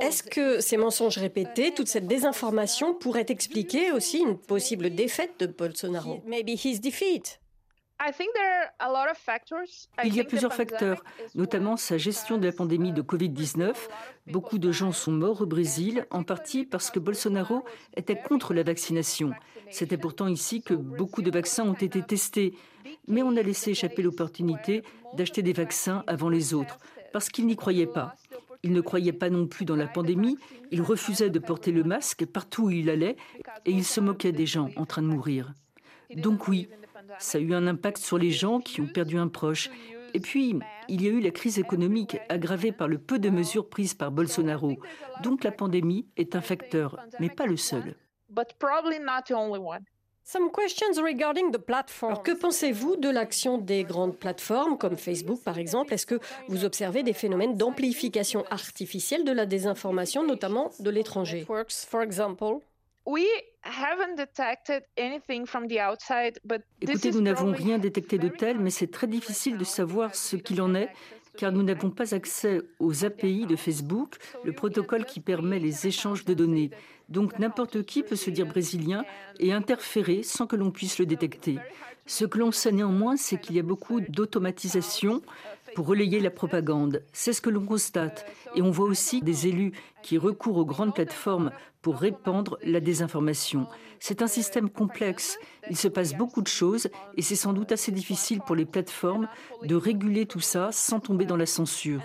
Est-ce 0.01 0.23
que 0.23 0.59
ces 0.61 0.77
mensonges 0.77 1.17
répétés, 1.17 1.73
toute 1.73 1.87
cette 1.87 2.07
désinformation 2.07 2.95
pourrait 2.95 3.25
expliquer 3.29 3.91
aussi 3.91 4.19
une 4.19 4.37
possible 4.37 4.89
défaite 4.89 5.39
de 5.39 5.45
Bolsonaro? 5.45 6.23
Il 10.03 10.15
y 10.15 10.19
a 10.19 10.23
plusieurs 10.23 10.53
facteurs, 10.53 11.03
notamment 11.35 11.77
sa 11.77 11.97
gestion 11.97 12.37
de 12.37 12.47
la 12.47 12.51
pandémie 12.51 12.91
de 12.91 13.01
Covid-19. 13.01 13.75
Beaucoup 14.27 14.57
de 14.57 14.71
gens 14.71 14.91
sont 14.91 15.11
morts 15.11 15.41
au 15.41 15.45
Brésil, 15.45 16.07
en 16.09 16.23
partie 16.23 16.65
parce 16.65 16.89
que 16.89 16.99
Bolsonaro 16.99 17.63
était 17.95 18.19
contre 18.19 18.53
la 18.53 18.63
vaccination. 18.63 19.31
C'était 19.69 19.97
pourtant 19.97 20.27
ici 20.27 20.63
que 20.63 20.73
beaucoup 20.73 21.21
de 21.21 21.31
vaccins 21.31 21.63
ont 21.63 21.73
été 21.73 22.01
testés. 22.01 22.55
Mais 23.07 23.21
on 23.21 23.37
a 23.37 23.41
laissé 23.41 23.71
échapper 23.71 24.01
l'opportunité 24.01 24.83
d'acheter 25.13 25.41
des 25.41 25.53
vaccins 25.53 26.03
avant 26.07 26.29
les 26.29 26.53
autres, 26.53 26.79
parce 27.13 27.29
qu'il 27.29 27.45
n'y 27.45 27.55
croyait 27.55 27.87
pas. 27.87 28.15
Il 28.63 28.73
ne 28.73 28.81
croyait 28.81 29.13
pas 29.13 29.29
non 29.29 29.47
plus 29.47 29.65
dans 29.65 29.75
la 29.75 29.87
pandémie, 29.87 30.37
il 30.71 30.81
refusait 30.81 31.29
de 31.29 31.39
porter 31.39 31.71
le 31.71 31.83
masque 31.83 32.25
partout 32.25 32.63
où 32.63 32.69
il 32.71 32.89
allait, 32.89 33.15
et 33.65 33.71
il 33.71 33.85
se 33.85 33.99
moquait 33.99 34.31
des 34.31 34.45
gens 34.45 34.69
en 34.75 34.85
train 34.85 35.01
de 35.01 35.07
mourir. 35.07 35.53
Donc 36.15 36.47
oui, 36.47 36.69
ça 37.19 37.37
a 37.37 37.41
eu 37.41 37.53
un 37.53 37.67
impact 37.67 37.97
sur 37.97 38.17
les 38.17 38.31
gens 38.31 38.59
qui 38.59 38.81
ont 38.81 38.87
perdu 38.87 39.17
un 39.17 39.27
proche. 39.27 39.69
Et 40.13 40.19
puis, 40.19 40.55
il 40.89 41.01
y 41.01 41.07
a 41.07 41.11
eu 41.11 41.19
la 41.19 41.31
crise 41.31 41.59
économique 41.59 42.17
aggravée 42.29 42.71
par 42.71 42.87
le 42.87 42.97
peu 42.97 43.19
de 43.19 43.29
mesures 43.29 43.69
prises 43.69 43.93
par 43.93 44.11
Bolsonaro. 44.11 44.77
Donc 45.23 45.43
la 45.43 45.51
pandémie 45.51 46.07
est 46.17 46.35
un 46.35 46.41
facteur, 46.41 46.99
mais 47.19 47.29
pas 47.29 47.45
le 47.45 47.57
seul. 47.57 47.95
Alors, 52.07 52.23
que 52.23 52.31
pensez-vous 52.31 52.95
de 52.95 53.09
l'action 53.09 53.57
des 53.57 53.83
grandes 53.83 54.17
plateformes 54.17 54.77
comme 54.77 54.97
Facebook 54.97 55.41
par 55.43 55.57
exemple? 55.57 55.93
Est-ce 55.93 56.05
que 56.05 56.19
vous 56.47 56.63
observez 56.65 57.03
des 57.03 57.13
phénomènes 57.13 57.57
d'amplification 57.57 58.45
artificielle 58.49 59.25
de 59.25 59.31
la 59.31 59.45
désinformation, 59.45 60.25
notamment 60.25 60.71
de 60.79 60.89
l'étranger? 60.89 61.43
Écoutez, 66.81 67.11
nous 67.11 67.21
n'avons 67.21 67.51
rien 67.51 67.77
détecté 67.77 68.17
de 68.17 68.29
tel, 68.29 68.59
mais 68.59 68.69
c'est 68.69 68.91
très 68.91 69.07
difficile 69.07 69.57
de 69.57 69.63
savoir 69.65 70.15
ce 70.15 70.37
qu'il 70.37 70.61
en 70.61 70.73
est 70.73 70.89
car 71.37 71.51
nous 71.51 71.63
n'avons 71.63 71.89
pas 71.89 72.13
accès 72.13 72.61
aux 72.79 73.05
API 73.05 73.45
de 73.45 73.55
Facebook, 73.55 74.17
le 74.43 74.53
protocole 74.53 75.05
qui 75.05 75.19
permet 75.19 75.59
les 75.59 75.87
échanges 75.87 76.25
de 76.25 76.33
données. 76.33 76.71
Donc 77.09 77.39
n'importe 77.39 77.83
qui 77.83 78.03
peut 78.03 78.15
se 78.15 78.29
dire 78.29 78.45
brésilien 78.45 79.03
et 79.39 79.53
interférer 79.53 80.23
sans 80.23 80.47
que 80.47 80.55
l'on 80.55 80.71
puisse 80.71 80.99
le 80.99 81.05
détecter. 81.05 81.59
Ce 82.05 82.25
que 82.25 82.37
l'on 82.37 82.51
sait 82.51 82.71
néanmoins, 82.71 83.15
c'est 83.15 83.39
qu'il 83.39 83.55
y 83.55 83.59
a 83.59 83.63
beaucoup 83.63 84.01
d'automatisation 84.01 85.21
pour 85.75 85.87
relayer 85.87 86.19
la 86.19 86.29
propagande. 86.29 87.03
C'est 87.13 87.33
ce 87.33 87.41
que 87.41 87.49
l'on 87.49 87.65
constate. 87.65 88.25
Et 88.55 88.61
on 88.61 88.71
voit 88.71 88.87
aussi 88.87 89.21
des 89.21 89.47
élus 89.47 89.73
qui 90.01 90.17
recourent 90.17 90.57
aux 90.57 90.65
grandes 90.65 90.93
plateformes 90.93 91.51
pour 91.81 91.97
répandre 91.97 92.57
la 92.63 92.79
désinformation. 92.79 93.67
C'est 93.99 94.21
un 94.21 94.27
système 94.27 94.69
complexe. 94.69 95.37
Il 95.69 95.77
se 95.77 95.87
passe 95.87 96.13
beaucoup 96.13 96.41
de 96.41 96.47
choses 96.47 96.87
et 97.17 97.21
c'est 97.21 97.35
sans 97.35 97.53
doute 97.53 97.71
assez 97.71 97.91
difficile 97.91 98.39
pour 98.45 98.55
les 98.55 98.65
plateformes 98.65 99.27
de 99.63 99.75
réguler 99.75 100.25
tout 100.25 100.39
ça 100.39 100.69
sans 100.71 100.99
tomber 100.99 101.25
dans 101.25 101.37
la 101.37 101.45
censure. 101.45 102.01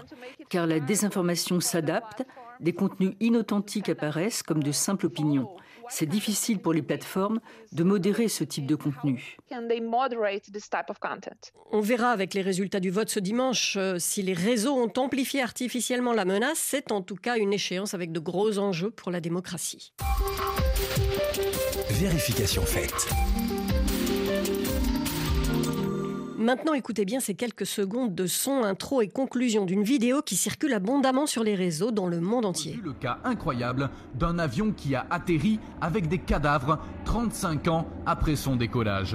Car 0.48 0.66
la 0.66 0.80
désinformation 0.80 1.60
s'adapte, 1.60 2.25
Des 2.60 2.72
contenus 2.72 3.14
inauthentiques 3.20 3.88
apparaissent 3.88 4.42
comme 4.42 4.62
de 4.62 4.72
simples 4.72 5.06
opinions. 5.06 5.48
C'est 5.88 6.07
difficile 6.07 6.59
pour 6.59 6.73
les 6.73 6.83
plateformes 6.83 7.40
de 7.73 7.85
modérer 7.85 8.28
ce 8.28 8.45
type 8.45 8.66
de 8.66 8.75
contenu. 8.75 9.37
On 11.73 11.80
verra 11.80 12.11
avec 12.11 12.35
les 12.35 12.42
résultats 12.42 12.80
du 12.80 12.90
vote 12.90 13.09
ce 13.09 13.21
dimanche 13.21 13.76
euh, 13.76 13.99
si 13.99 14.23
les 14.23 14.35
réseaux 14.35 14.75
ont 14.75 14.92
amplifié 14.97 15.42
artificiellement 15.42 16.12
la 16.12 16.25
menace. 16.25 16.59
C'est 16.59 16.92
en 16.92 17.02
tout 17.02 17.16
cas 17.16 17.37
une 17.37 17.52
échéance 17.52 17.95
avec 17.95 18.12
de 18.12 18.21
gros 18.21 18.59
enjeux 18.59 18.90
pour 18.90 19.11
la 19.11 19.21
démocratie. 19.21 19.92
Vérification 21.90 22.62
faite. 22.62 23.09
Maintenant, 26.48 26.72
écoutez 26.72 27.04
bien 27.04 27.20
ces 27.20 27.34
quelques 27.34 27.66
secondes 27.66 28.14
de 28.14 28.26
son, 28.26 28.64
intro 28.64 29.02
et 29.02 29.08
conclusion 29.08 29.66
d'une 29.66 29.82
vidéo 29.82 30.22
qui 30.22 30.34
circule 30.34 30.72
abondamment 30.72 31.26
sur 31.26 31.44
les 31.44 31.54
réseaux 31.54 31.90
dans 31.90 32.06
le 32.06 32.20
monde 32.20 32.46
entier. 32.46 32.80
Le 32.82 32.94
cas 32.94 33.18
incroyable 33.22 33.90
d'un 34.14 34.38
avion 34.38 34.72
qui 34.72 34.94
a 34.94 35.06
atterri 35.10 35.60
avec 35.82 36.08
des 36.08 36.16
cadavres 36.16 36.78
35 37.04 37.68
ans 37.68 37.86
après 38.06 38.34
son 38.34 38.56
décollage. 38.56 39.14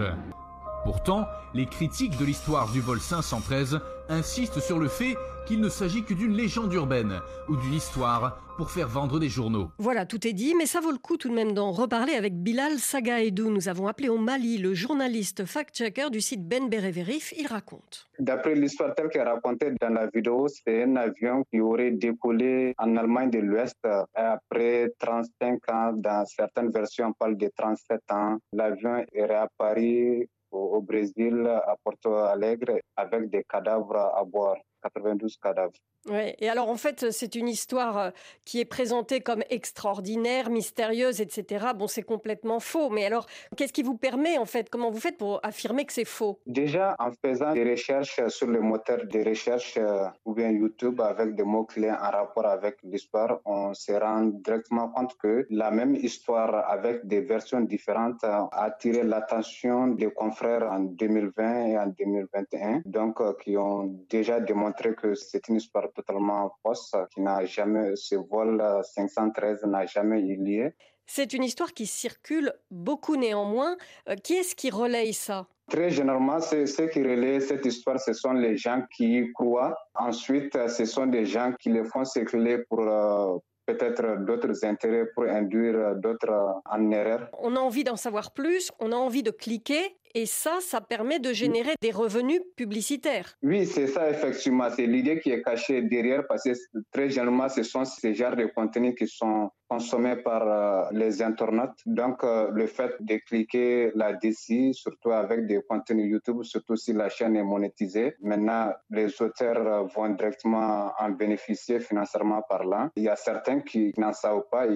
Pourtant, 0.84 1.28
les 1.54 1.66
critiques 1.66 2.18
de 2.18 2.26
l'histoire 2.26 2.70
du 2.70 2.82
vol 2.82 3.00
513 3.00 3.80
insistent 4.10 4.60
sur 4.60 4.80
le 4.80 4.90
fait 4.90 5.16
qu'il 5.46 5.62
ne 5.62 5.70
s'agit 5.70 6.04
que 6.04 6.14
d'une 6.14 6.34
légende 6.34 6.74
urbaine 6.74 7.22
ou 7.48 7.56
d'une 7.56 7.74
histoire 7.74 8.38
pour 8.58 8.70
faire 8.70 8.88
vendre 8.88 9.20
des 9.20 9.30
journaux. 9.30 9.70
Voilà, 9.78 10.06
tout 10.06 10.28
est 10.28 10.34
dit, 10.34 10.54
mais 10.56 10.66
ça 10.66 10.82
vaut 10.82 10.92
le 10.92 10.98
coup 10.98 11.18
tout 11.18 11.30
de 11.30 11.34
même 11.34 11.54
d'en 11.54 11.72
reparler 11.72 12.14
avec 12.14 12.36
Bilal 12.36 12.80
Sagaedou. 12.80 13.50
Nous 13.50 13.70
avons 13.70 13.88
appelé 13.88 14.10
au 14.10 14.18
Mali 14.18 14.58
le 14.58 14.74
journaliste 14.74 15.46
fact-checker 15.46 16.10
du 16.12 16.20
site 16.20 16.46
Ben 16.48 16.70
Bereverif. 16.70 17.34
Il 17.38 17.48
raconte. 17.48 18.08
D'après 18.20 18.54
l'histoire 18.54 18.94
telle 18.94 19.10
qu'elle 19.10 19.28
racontée 19.28 19.72
dans 19.82 19.90
la 19.90 20.08
vidéo, 20.08 20.48
c'est 20.50 20.84
un 20.84 20.98
avion 20.98 21.44
qui 21.50 21.62
aurait 21.62 21.92
décollé 21.92 22.74
en 22.78 22.96
Allemagne 22.98 23.32
de 23.32 23.40
l'Ouest 23.40 23.80
après 24.14 24.92
35 25.00 25.60
ans. 25.72 25.94
Dans 25.94 26.26
certaines 26.26 26.72
versions, 26.72 27.08
on 27.08 27.14
parle 27.14 27.38
de 27.38 27.50
37 27.58 28.02
ans. 28.12 28.38
L'avion 28.54 29.04
est 29.14 29.26
réapparu 29.26 30.28
au, 30.54 30.82
Brésil, 30.82 31.48
à 31.48 31.76
Porto 31.84 32.16
Alegre, 32.16 32.80
avec 32.96 33.30
des 33.30 33.44
cadavres 33.44 34.12
à 34.16 34.24
bord. 34.24 34.58
92 34.84 35.38
cadavres. 35.38 35.74
Ouais. 36.10 36.36
Et 36.40 36.50
alors 36.50 36.70
en 36.70 36.76
fait, 36.76 37.12
c'est 37.12 37.36
une 37.36 37.48
histoire 37.48 37.98
euh, 37.98 38.10
qui 38.44 38.60
est 38.60 38.66
présentée 38.66 39.22
comme 39.22 39.42
extraordinaire, 39.50 40.50
mystérieuse, 40.50 41.22
etc. 41.22 41.68
Bon, 41.76 41.88
c'est 41.88 42.04
complètement 42.04 42.60
faux. 42.60 42.90
Mais 42.90 43.06
alors, 43.06 43.26
qu'est-ce 43.56 43.72
qui 43.72 43.84
vous 43.84 43.96
permet 43.96 44.38
en 44.38 44.46
fait 44.46 44.70
Comment 44.70 44.92
vous 44.92 45.00
faites 45.00 45.18
pour 45.18 45.40
affirmer 45.44 45.86
que 45.86 45.94
c'est 45.94 46.04
faux? 46.06 46.40
Déjà, 46.46 46.96
en 47.00 47.12
faisant 47.26 47.54
des 47.54 47.70
recherches 47.72 48.20
sur 48.28 48.48
le 48.48 48.60
moteur 48.60 49.06
de 49.06 49.24
recherche 49.24 49.76
euh, 49.78 50.08
ou 50.26 50.34
bien 50.34 50.50
YouTube 50.52 51.00
avec 51.00 51.36
des 51.36 51.44
mots-clés 51.44 51.92
en 51.92 52.12
rapport 52.12 52.48
avec 52.48 52.78
l'histoire, 52.84 53.40
on 53.46 53.74
se 53.74 53.94
rend 53.94 54.26
directement 54.26 54.90
compte 54.90 55.16
que 55.18 55.48
la 55.50 55.72
même 55.72 55.96
histoire 55.96 56.70
avec 56.70 57.08
des 57.08 57.22
versions 57.22 57.62
différentes 57.62 58.24
a 58.24 58.50
attiré 58.52 59.04
l'attention 59.04 59.88
des 59.88 60.12
confrères 60.12 60.70
en 60.70 60.80
2020 60.82 61.66
et 61.68 61.78
en 61.78 61.88
2021, 61.88 62.82
donc 62.86 63.22
euh, 63.22 63.34
qui 63.42 63.56
ont 63.56 63.86
déjà 64.10 64.42
démontré 64.42 64.73
que 64.74 65.16
c'est 65.16 65.48
une 65.48 65.56
histoire 65.56 65.92
totalement 65.94 66.52
fausse, 66.62 66.92
qui 67.14 67.22
n'a 67.22 67.46
jamais, 67.46 67.96
ce 67.96 68.16
vol 68.16 68.62
513 68.84 69.64
n'a 69.66 69.86
jamais 69.86 70.22
eu 70.22 70.36
lieu. 70.36 70.74
C'est 71.06 71.34
une 71.34 71.44
histoire 71.44 71.74
qui 71.74 71.86
circule 71.86 72.54
beaucoup 72.72 73.16
néanmoins. 73.16 73.76
Euh, 74.10 74.16
qui 74.16 74.36
est-ce 74.36 74.56
qui 74.56 74.70
relaye 74.70 75.14
ça? 75.14 75.48
Très 75.70 75.90
généralement, 75.90 76.40
ceux 76.40 76.88
qui 76.88 77.02
relaient 77.04 77.40
cette 77.40 77.66
histoire, 77.66 78.00
ce 78.00 78.14
sont 78.14 78.34
les 78.34 78.58
gens 78.58 78.84
qui 78.96 79.20
y 79.20 79.34
croient. 79.34 79.78
Ensuite, 79.96 80.58
ce 80.68 80.86
sont 80.86 81.08
des 81.08 81.26
gens 81.26 81.54
qui 81.60 81.70
les 81.70 81.86
font 81.86 82.04
circuler 82.04 82.60
pour, 82.70 82.82
euh, 82.82 83.38
peut-être 83.66 84.26
d'autres 84.26 84.66
intérêts 84.66 85.06
pour 85.16 85.24
induire 85.24 85.96
d'autres 85.96 86.62
en 86.66 86.92
erreur. 86.92 87.30
On 87.40 87.56
a 87.56 87.60
envie 87.60 87.84
d'en 87.84 87.96
savoir 87.96 88.32
plus, 88.34 88.72
on 88.80 88.92
a 88.92 88.96
envie 88.96 89.24
de 89.24 89.32
cliquer 89.32 89.96
et 90.14 90.26
ça, 90.26 90.60
ça 90.62 90.82
permet 90.82 91.20
de 91.20 91.34
générer 91.34 91.74
des 91.82 91.92
revenus 91.92 92.42
publicitaires. 92.56 93.36
Oui, 93.42 93.66
c'est 93.66 93.88
ça, 93.88 94.10
effectivement. 94.10 94.70
C'est 94.70 94.86
l'idée 94.86 95.20
qui 95.20 95.32
est 95.32 95.42
cachée 95.42 95.82
derrière 95.82 96.28
parce 96.28 96.44
que 96.44 96.52
très 96.92 97.10
généralement, 97.10 97.50
ce 97.50 97.64
sont 97.64 97.84
ces 97.86 98.14
genres 98.14 98.36
de 98.36 98.46
contenus 98.46 98.96
qui 98.96 99.08
sont 99.08 99.50
consommés 99.68 100.18
par 100.18 100.44
euh, 100.48 100.90
les 100.92 101.22
internautes. 101.24 101.80
Donc, 101.86 102.24
euh, 102.24 102.52
le 102.52 102.68
fait 102.68 102.94
de 103.00 103.16
cliquer 103.18 103.92
là-dessus, 103.96 104.74
surtout 104.74 105.12
avec 105.12 105.48
des 105.48 105.62
contenus 105.68 106.12
YouTube, 106.12 106.44
surtout 106.44 106.76
si 106.76 106.94
la 106.94 107.10
chaîne 107.10 107.36
est 107.36 107.44
monétisée, 107.44 108.16
maintenant, 108.22 108.72
les 108.92 109.20
auteurs 109.22 109.66
euh, 109.66 109.84
vont 109.96 110.10
directement 110.10 110.92
en 111.00 111.10
bénéficier 111.10 111.80
financièrement 111.80 112.44
parlant. 112.48 112.90
Il 112.96 113.04
y 113.04 113.10
a 113.10 113.16
certains 113.16 113.62
qui 113.62 113.94
n'en 113.98 114.14
savent 114.14 114.46
pas, 114.52 114.68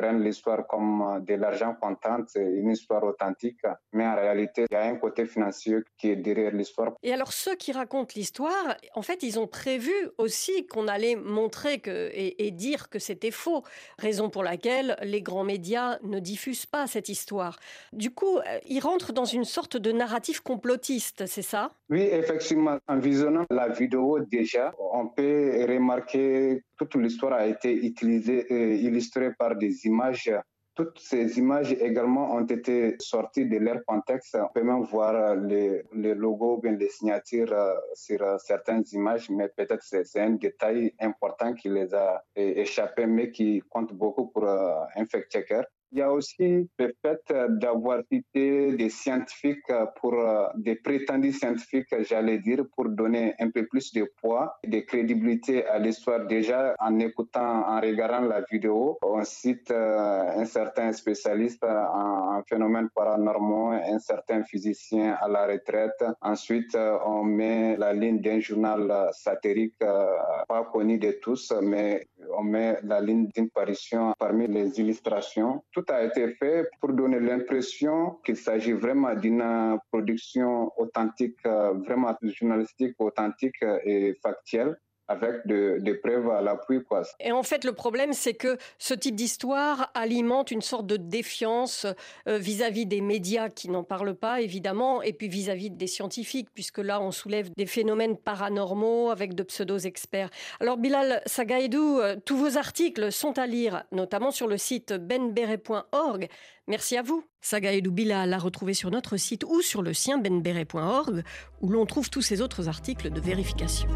prennent 0.00 0.22
l'histoire 0.24 0.66
comme 0.66 1.02
euh, 1.02 1.20
de 1.20 1.34
l'argent 1.34 1.74
comptant, 1.78 2.24
une 2.36 2.70
histoire 2.70 3.04
authentique, 3.04 3.64
mais 3.92 4.06
en 4.06 4.14
réalité, 4.14 4.64
il 4.70 4.74
y 4.74 4.76
a 4.76 4.84
un 4.84 4.96
côté 4.96 5.26
financier 5.26 5.78
qui 5.98 6.08
est 6.10 6.16
derrière 6.16 6.52
l'histoire. 6.52 6.92
Et 7.02 7.12
alors, 7.12 7.32
ceux 7.32 7.54
qui 7.54 7.72
racontent 7.72 8.12
l'histoire, 8.16 8.76
en 8.94 9.02
fait, 9.02 9.22
ils 9.22 9.38
ont 9.38 9.46
prévu 9.46 9.92
aussi 10.16 10.66
qu'on 10.66 10.88
allait 10.88 11.16
montrer 11.16 11.80
que, 11.80 12.10
et, 12.14 12.50
dire 12.50 12.88
que 12.88 12.98
c'était 12.98 13.30
faux, 13.30 13.62
raison 13.98 14.28
pour 14.30 14.42
laquelle 14.42 14.96
les 15.02 15.22
grands 15.22 15.44
médias 15.44 15.98
ne 16.02 16.18
diffusent 16.18 16.66
pas 16.66 16.86
cette 16.86 17.08
histoire. 17.08 17.58
Du 17.92 18.10
coup, 18.10 18.38
euh, 18.38 18.58
ils 18.66 18.80
rentrent 18.80 19.12
dans 19.12 19.24
une 19.24 19.44
sorte 19.44 19.76
de 19.76 19.92
narratif 19.92 20.40
complotiste, 20.40 21.26
c'est 21.26 21.42
ça? 21.42 21.70
Oui, 21.90 22.02
effectivement. 22.02 22.78
En 22.86 22.98
visionnant 23.00 23.44
la 23.50 23.68
vidéo 23.68 24.20
déjà, 24.20 24.72
on 24.78 25.08
peut 25.08 25.66
remarquer 25.68 26.62
toute 26.78 26.94
l'histoire 26.94 27.32
a 27.32 27.46
été 27.48 27.72
utilisée 27.84 28.46
et 28.48 28.76
illustrée 28.76 29.32
par 29.36 29.56
des 29.56 29.86
images. 29.86 30.32
Toutes 30.76 31.00
ces 31.00 31.36
images 31.36 31.72
également 31.72 32.32
ont 32.32 32.46
été 32.46 32.94
sorties 33.00 33.44
de 33.44 33.58
leur 33.58 33.84
contexte. 33.84 34.36
On 34.40 34.48
peut 34.54 34.62
même 34.62 34.84
voir 34.84 35.34
les, 35.34 35.82
logos 35.92 36.60
ou 36.62 36.66
les 36.68 36.88
signatures 36.88 37.52
euh, 37.52 37.74
sur 37.94 38.22
euh, 38.22 38.38
certaines 38.38 38.84
images, 38.92 39.28
mais 39.28 39.48
peut-être 39.48 39.82
c'est 39.82 40.20
un 40.20 40.30
détail 40.30 40.94
important 41.00 41.54
qui 41.54 41.70
les 41.70 41.92
a 41.92 42.22
échappé, 42.36 43.06
mais 43.06 43.32
qui 43.32 43.64
compte 43.68 43.92
beaucoup 43.92 44.28
pour 44.28 44.44
euh, 44.44 44.74
un 44.94 45.06
fact-checker. 45.06 45.62
Il 45.92 45.98
y 45.98 46.02
a 46.02 46.12
aussi 46.12 46.68
le 46.78 46.94
fait 47.02 47.34
d'avoir 47.60 48.00
cité 48.10 48.72
des 48.72 48.90
scientifiques 48.90 49.72
pour 50.00 50.14
des 50.56 50.76
prétendus 50.76 51.32
scientifiques, 51.32 51.94
j'allais 52.00 52.38
dire, 52.38 52.64
pour 52.76 52.88
donner 52.88 53.34
un 53.40 53.50
peu 53.50 53.66
plus 53.66 53.92
de 53.92 54.06
poids 54.20 54.58
et 54.62 54.68
de 54.68 54.80
crédibilité 54.80 55.66
à 55.66 55.78
l'histoire. 55.78 56.26
Déjà, 56.26 56.74
en 56.78 56.98
écoutant, 56.98 57.66
en 57.66 57.80
regardant 57.80 58.20
la 58.20 58.42
vidéo, 58.50 58.98
on 59.02 59.24
cite 59.24 59.70
euh, 59.70 60.40
un 60.40 60.44
certain 60.44 60.92
spécialiste 60.92 61.64
en, 61.64 62.42
phénomènes 62.48 62.88
paranormaux, 62.94 63.70
un 63.70 63.98
certain 63.98 64.42
physicien 64.44 65.16
à 65.20 65.28
la 65.28 65.46
retraite. 65.46 66.04
Ensuite, 66.20 66.74
euh, 66.74 66.98
on 67.06 67.24
met 67.24 67.76
la 67.76 67.92
ligne 67.92 68.20
d'un 68.20 68.40
journal 68.40 69.10
satirique 69.12 69.74
euh, 69.82 70.06
pas 70.48 70.64
connu 70.64 70.98
de 70.98 71.12
tous, 71.22 71.52
mais 71.62 72.06
on 72.36 72.44
met 72.44 72.78
la 72.82 73.00
ligne 73.00 73.28
d'une 73.34 73.50
parution 73.50 74.14
parmi 74.18 74.46
les 74.46 74.80
illustrations. 74.80 75.62
Tout 75.72 75.84
a 75.88 76.02
été 76.04 76.34
fait 76.34 76.68
pour 76.80 76.92
donner 76.92 77.20
l'impression 77.20 78.18
qu'il 78.24 78.36
s'agit 78.36 78.72
vraiment 78.72 79.14
d'une 79.14 79.78
production 79.90 80.72
authentique, 80.76 81.38
euh, 81.46 81.72
vraiment 81.86 82.16
journalistique, 82.22 82.94
authentique 82.98 83.62
et 83.84 84.14
factuelle 84.22 84.76
avec 85.10 85.44
des 85.44 85.94
preuves 85.94 86.30
à 86.30 86.40
l'appui. 86.40 86.84
Quoi. 86.84 87.02
Et 87.18 87.32
en 87.32 87.42
fait, 87.42 87.64
le 87.64 87.72
problème, 87.72 88.12
c'est 88.12 88.34
que 88.34 88.56
ce 88.78 88.94
type 88.94 89.16
d'histoire 89.16 89.90
alimente 89.94 90.52
une 90.52 90.62
sorte 90.62 90.86
de 90.86 90.96
défiance 90.96 91.84
euh, 92.28 92.38
vis-à-vis 92.38 92.86
des 92.86 93.00
médias 93.00 93.48
qui 93.48 93.68
n'en 93.68 93.82
parlent 93.82 94.14
pas, 94.14 94.40
évidemment, 94.40 95.02
et 95.02 95.12
puis 95.12 95.26
vis-à-vis 95.26 95.70
des 95.70 95.88
scientifiques, 95.88 96.48
puisque 96.54 96.78
là, 96.78 97.00
on 97.00 97.10
soulève 97.10 97.50
des 97.56 97.66
phénomènes 97.66 98.16
paranormaux 98.16 99.10
avec 99.10 99.34
de 99.34 99.42
pseudo-experts. 99.42 100.30
Alors, 100.60 100.76
Bilal 100.76 101.22
Sagaïdou, 101.26 101.98
euh, 101.98 102.14
tous 102.24 102.36
vos 102.36 102.56
articles 102.56 103.10
sont 103.10 103.36
à 103.36 103.48
lire, 103.48 103.82
notamment 103.90 104.30
sur 104.30 104.46
le 104.46 104.58
site 104.58 104.92
benbere.org. 104.92 106.28
Merci 106.68 106.96
à 106.96 107.02
vous. 107.02 107.24
Sagaïdou 107.40 107.90
Bilal 107.90 108.32
à 108.32 108.38
retrouver 108.38 108.74
sur 108.74 108.92
notre 108.92 109.16
site 109.16 109.42
ou 109.42 109.60
sur 109.60 109.82
le 109.82 109.92
sien 109.92 110.18
benbere.org, 110.18 111.24
où 111.62 111.68
l'on 111.68 111.84
trouve 111.84 112.10
tous 112.10 112.22
ces 112.22 112.42
autres 112.42 112.68
articles 112.68 113.10
de 113.10 113.20
vérification. 113.20 113.88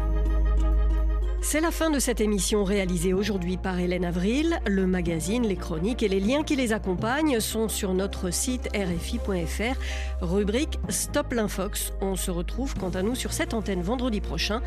C'est 1.47 1.61
la 1.61 1.69
fin 1.69 1.91
de 1.91 1.99
cette 1.99 2.21
émission 2.21 2.63
réalisée 2.63 3.13
aujourd'hui 3.13 3.57
par 3.57 3.79
Hélène 3.79 4.03
Avril. 4.03 4.59
Le 4.65 4.87
magazine, 4.87 5.45
les 5.45 5.55
chroniques 5.55 6.01
et 6.01 6.07
les 6.07 6.19
liens 6.19 6.41
qui 6.41 6.55
les 6.55 6.73
accompagnent 6.73 7.39
sont 7.39 7.69
sur 7.69 7.93
notre 7.93 8.31
site 8.31 8.67
rfi.fr, 8.75 9.79
rubrique 10.21 10.79
Stop 10.89 11.33
l'Infox. 11.33 11.93
On 12.01 12.15
se 12.15 12.31
retrouve 12.31 12.73
quant 12.73 12.89
à 12.89 13.03
nous 13.03 13.13
sur 13.13 13.31
cette 13.31 13.53
antenne 13.53 13.83
vendredi 13.83 14.21
prochain. 14.21 14.63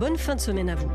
Bonne 0.00 0.16
fin 0.16 0.34
de 0.34 0.40
semaine 0.40 0.70
à 0.70 0.74
vous. 0.74 0.90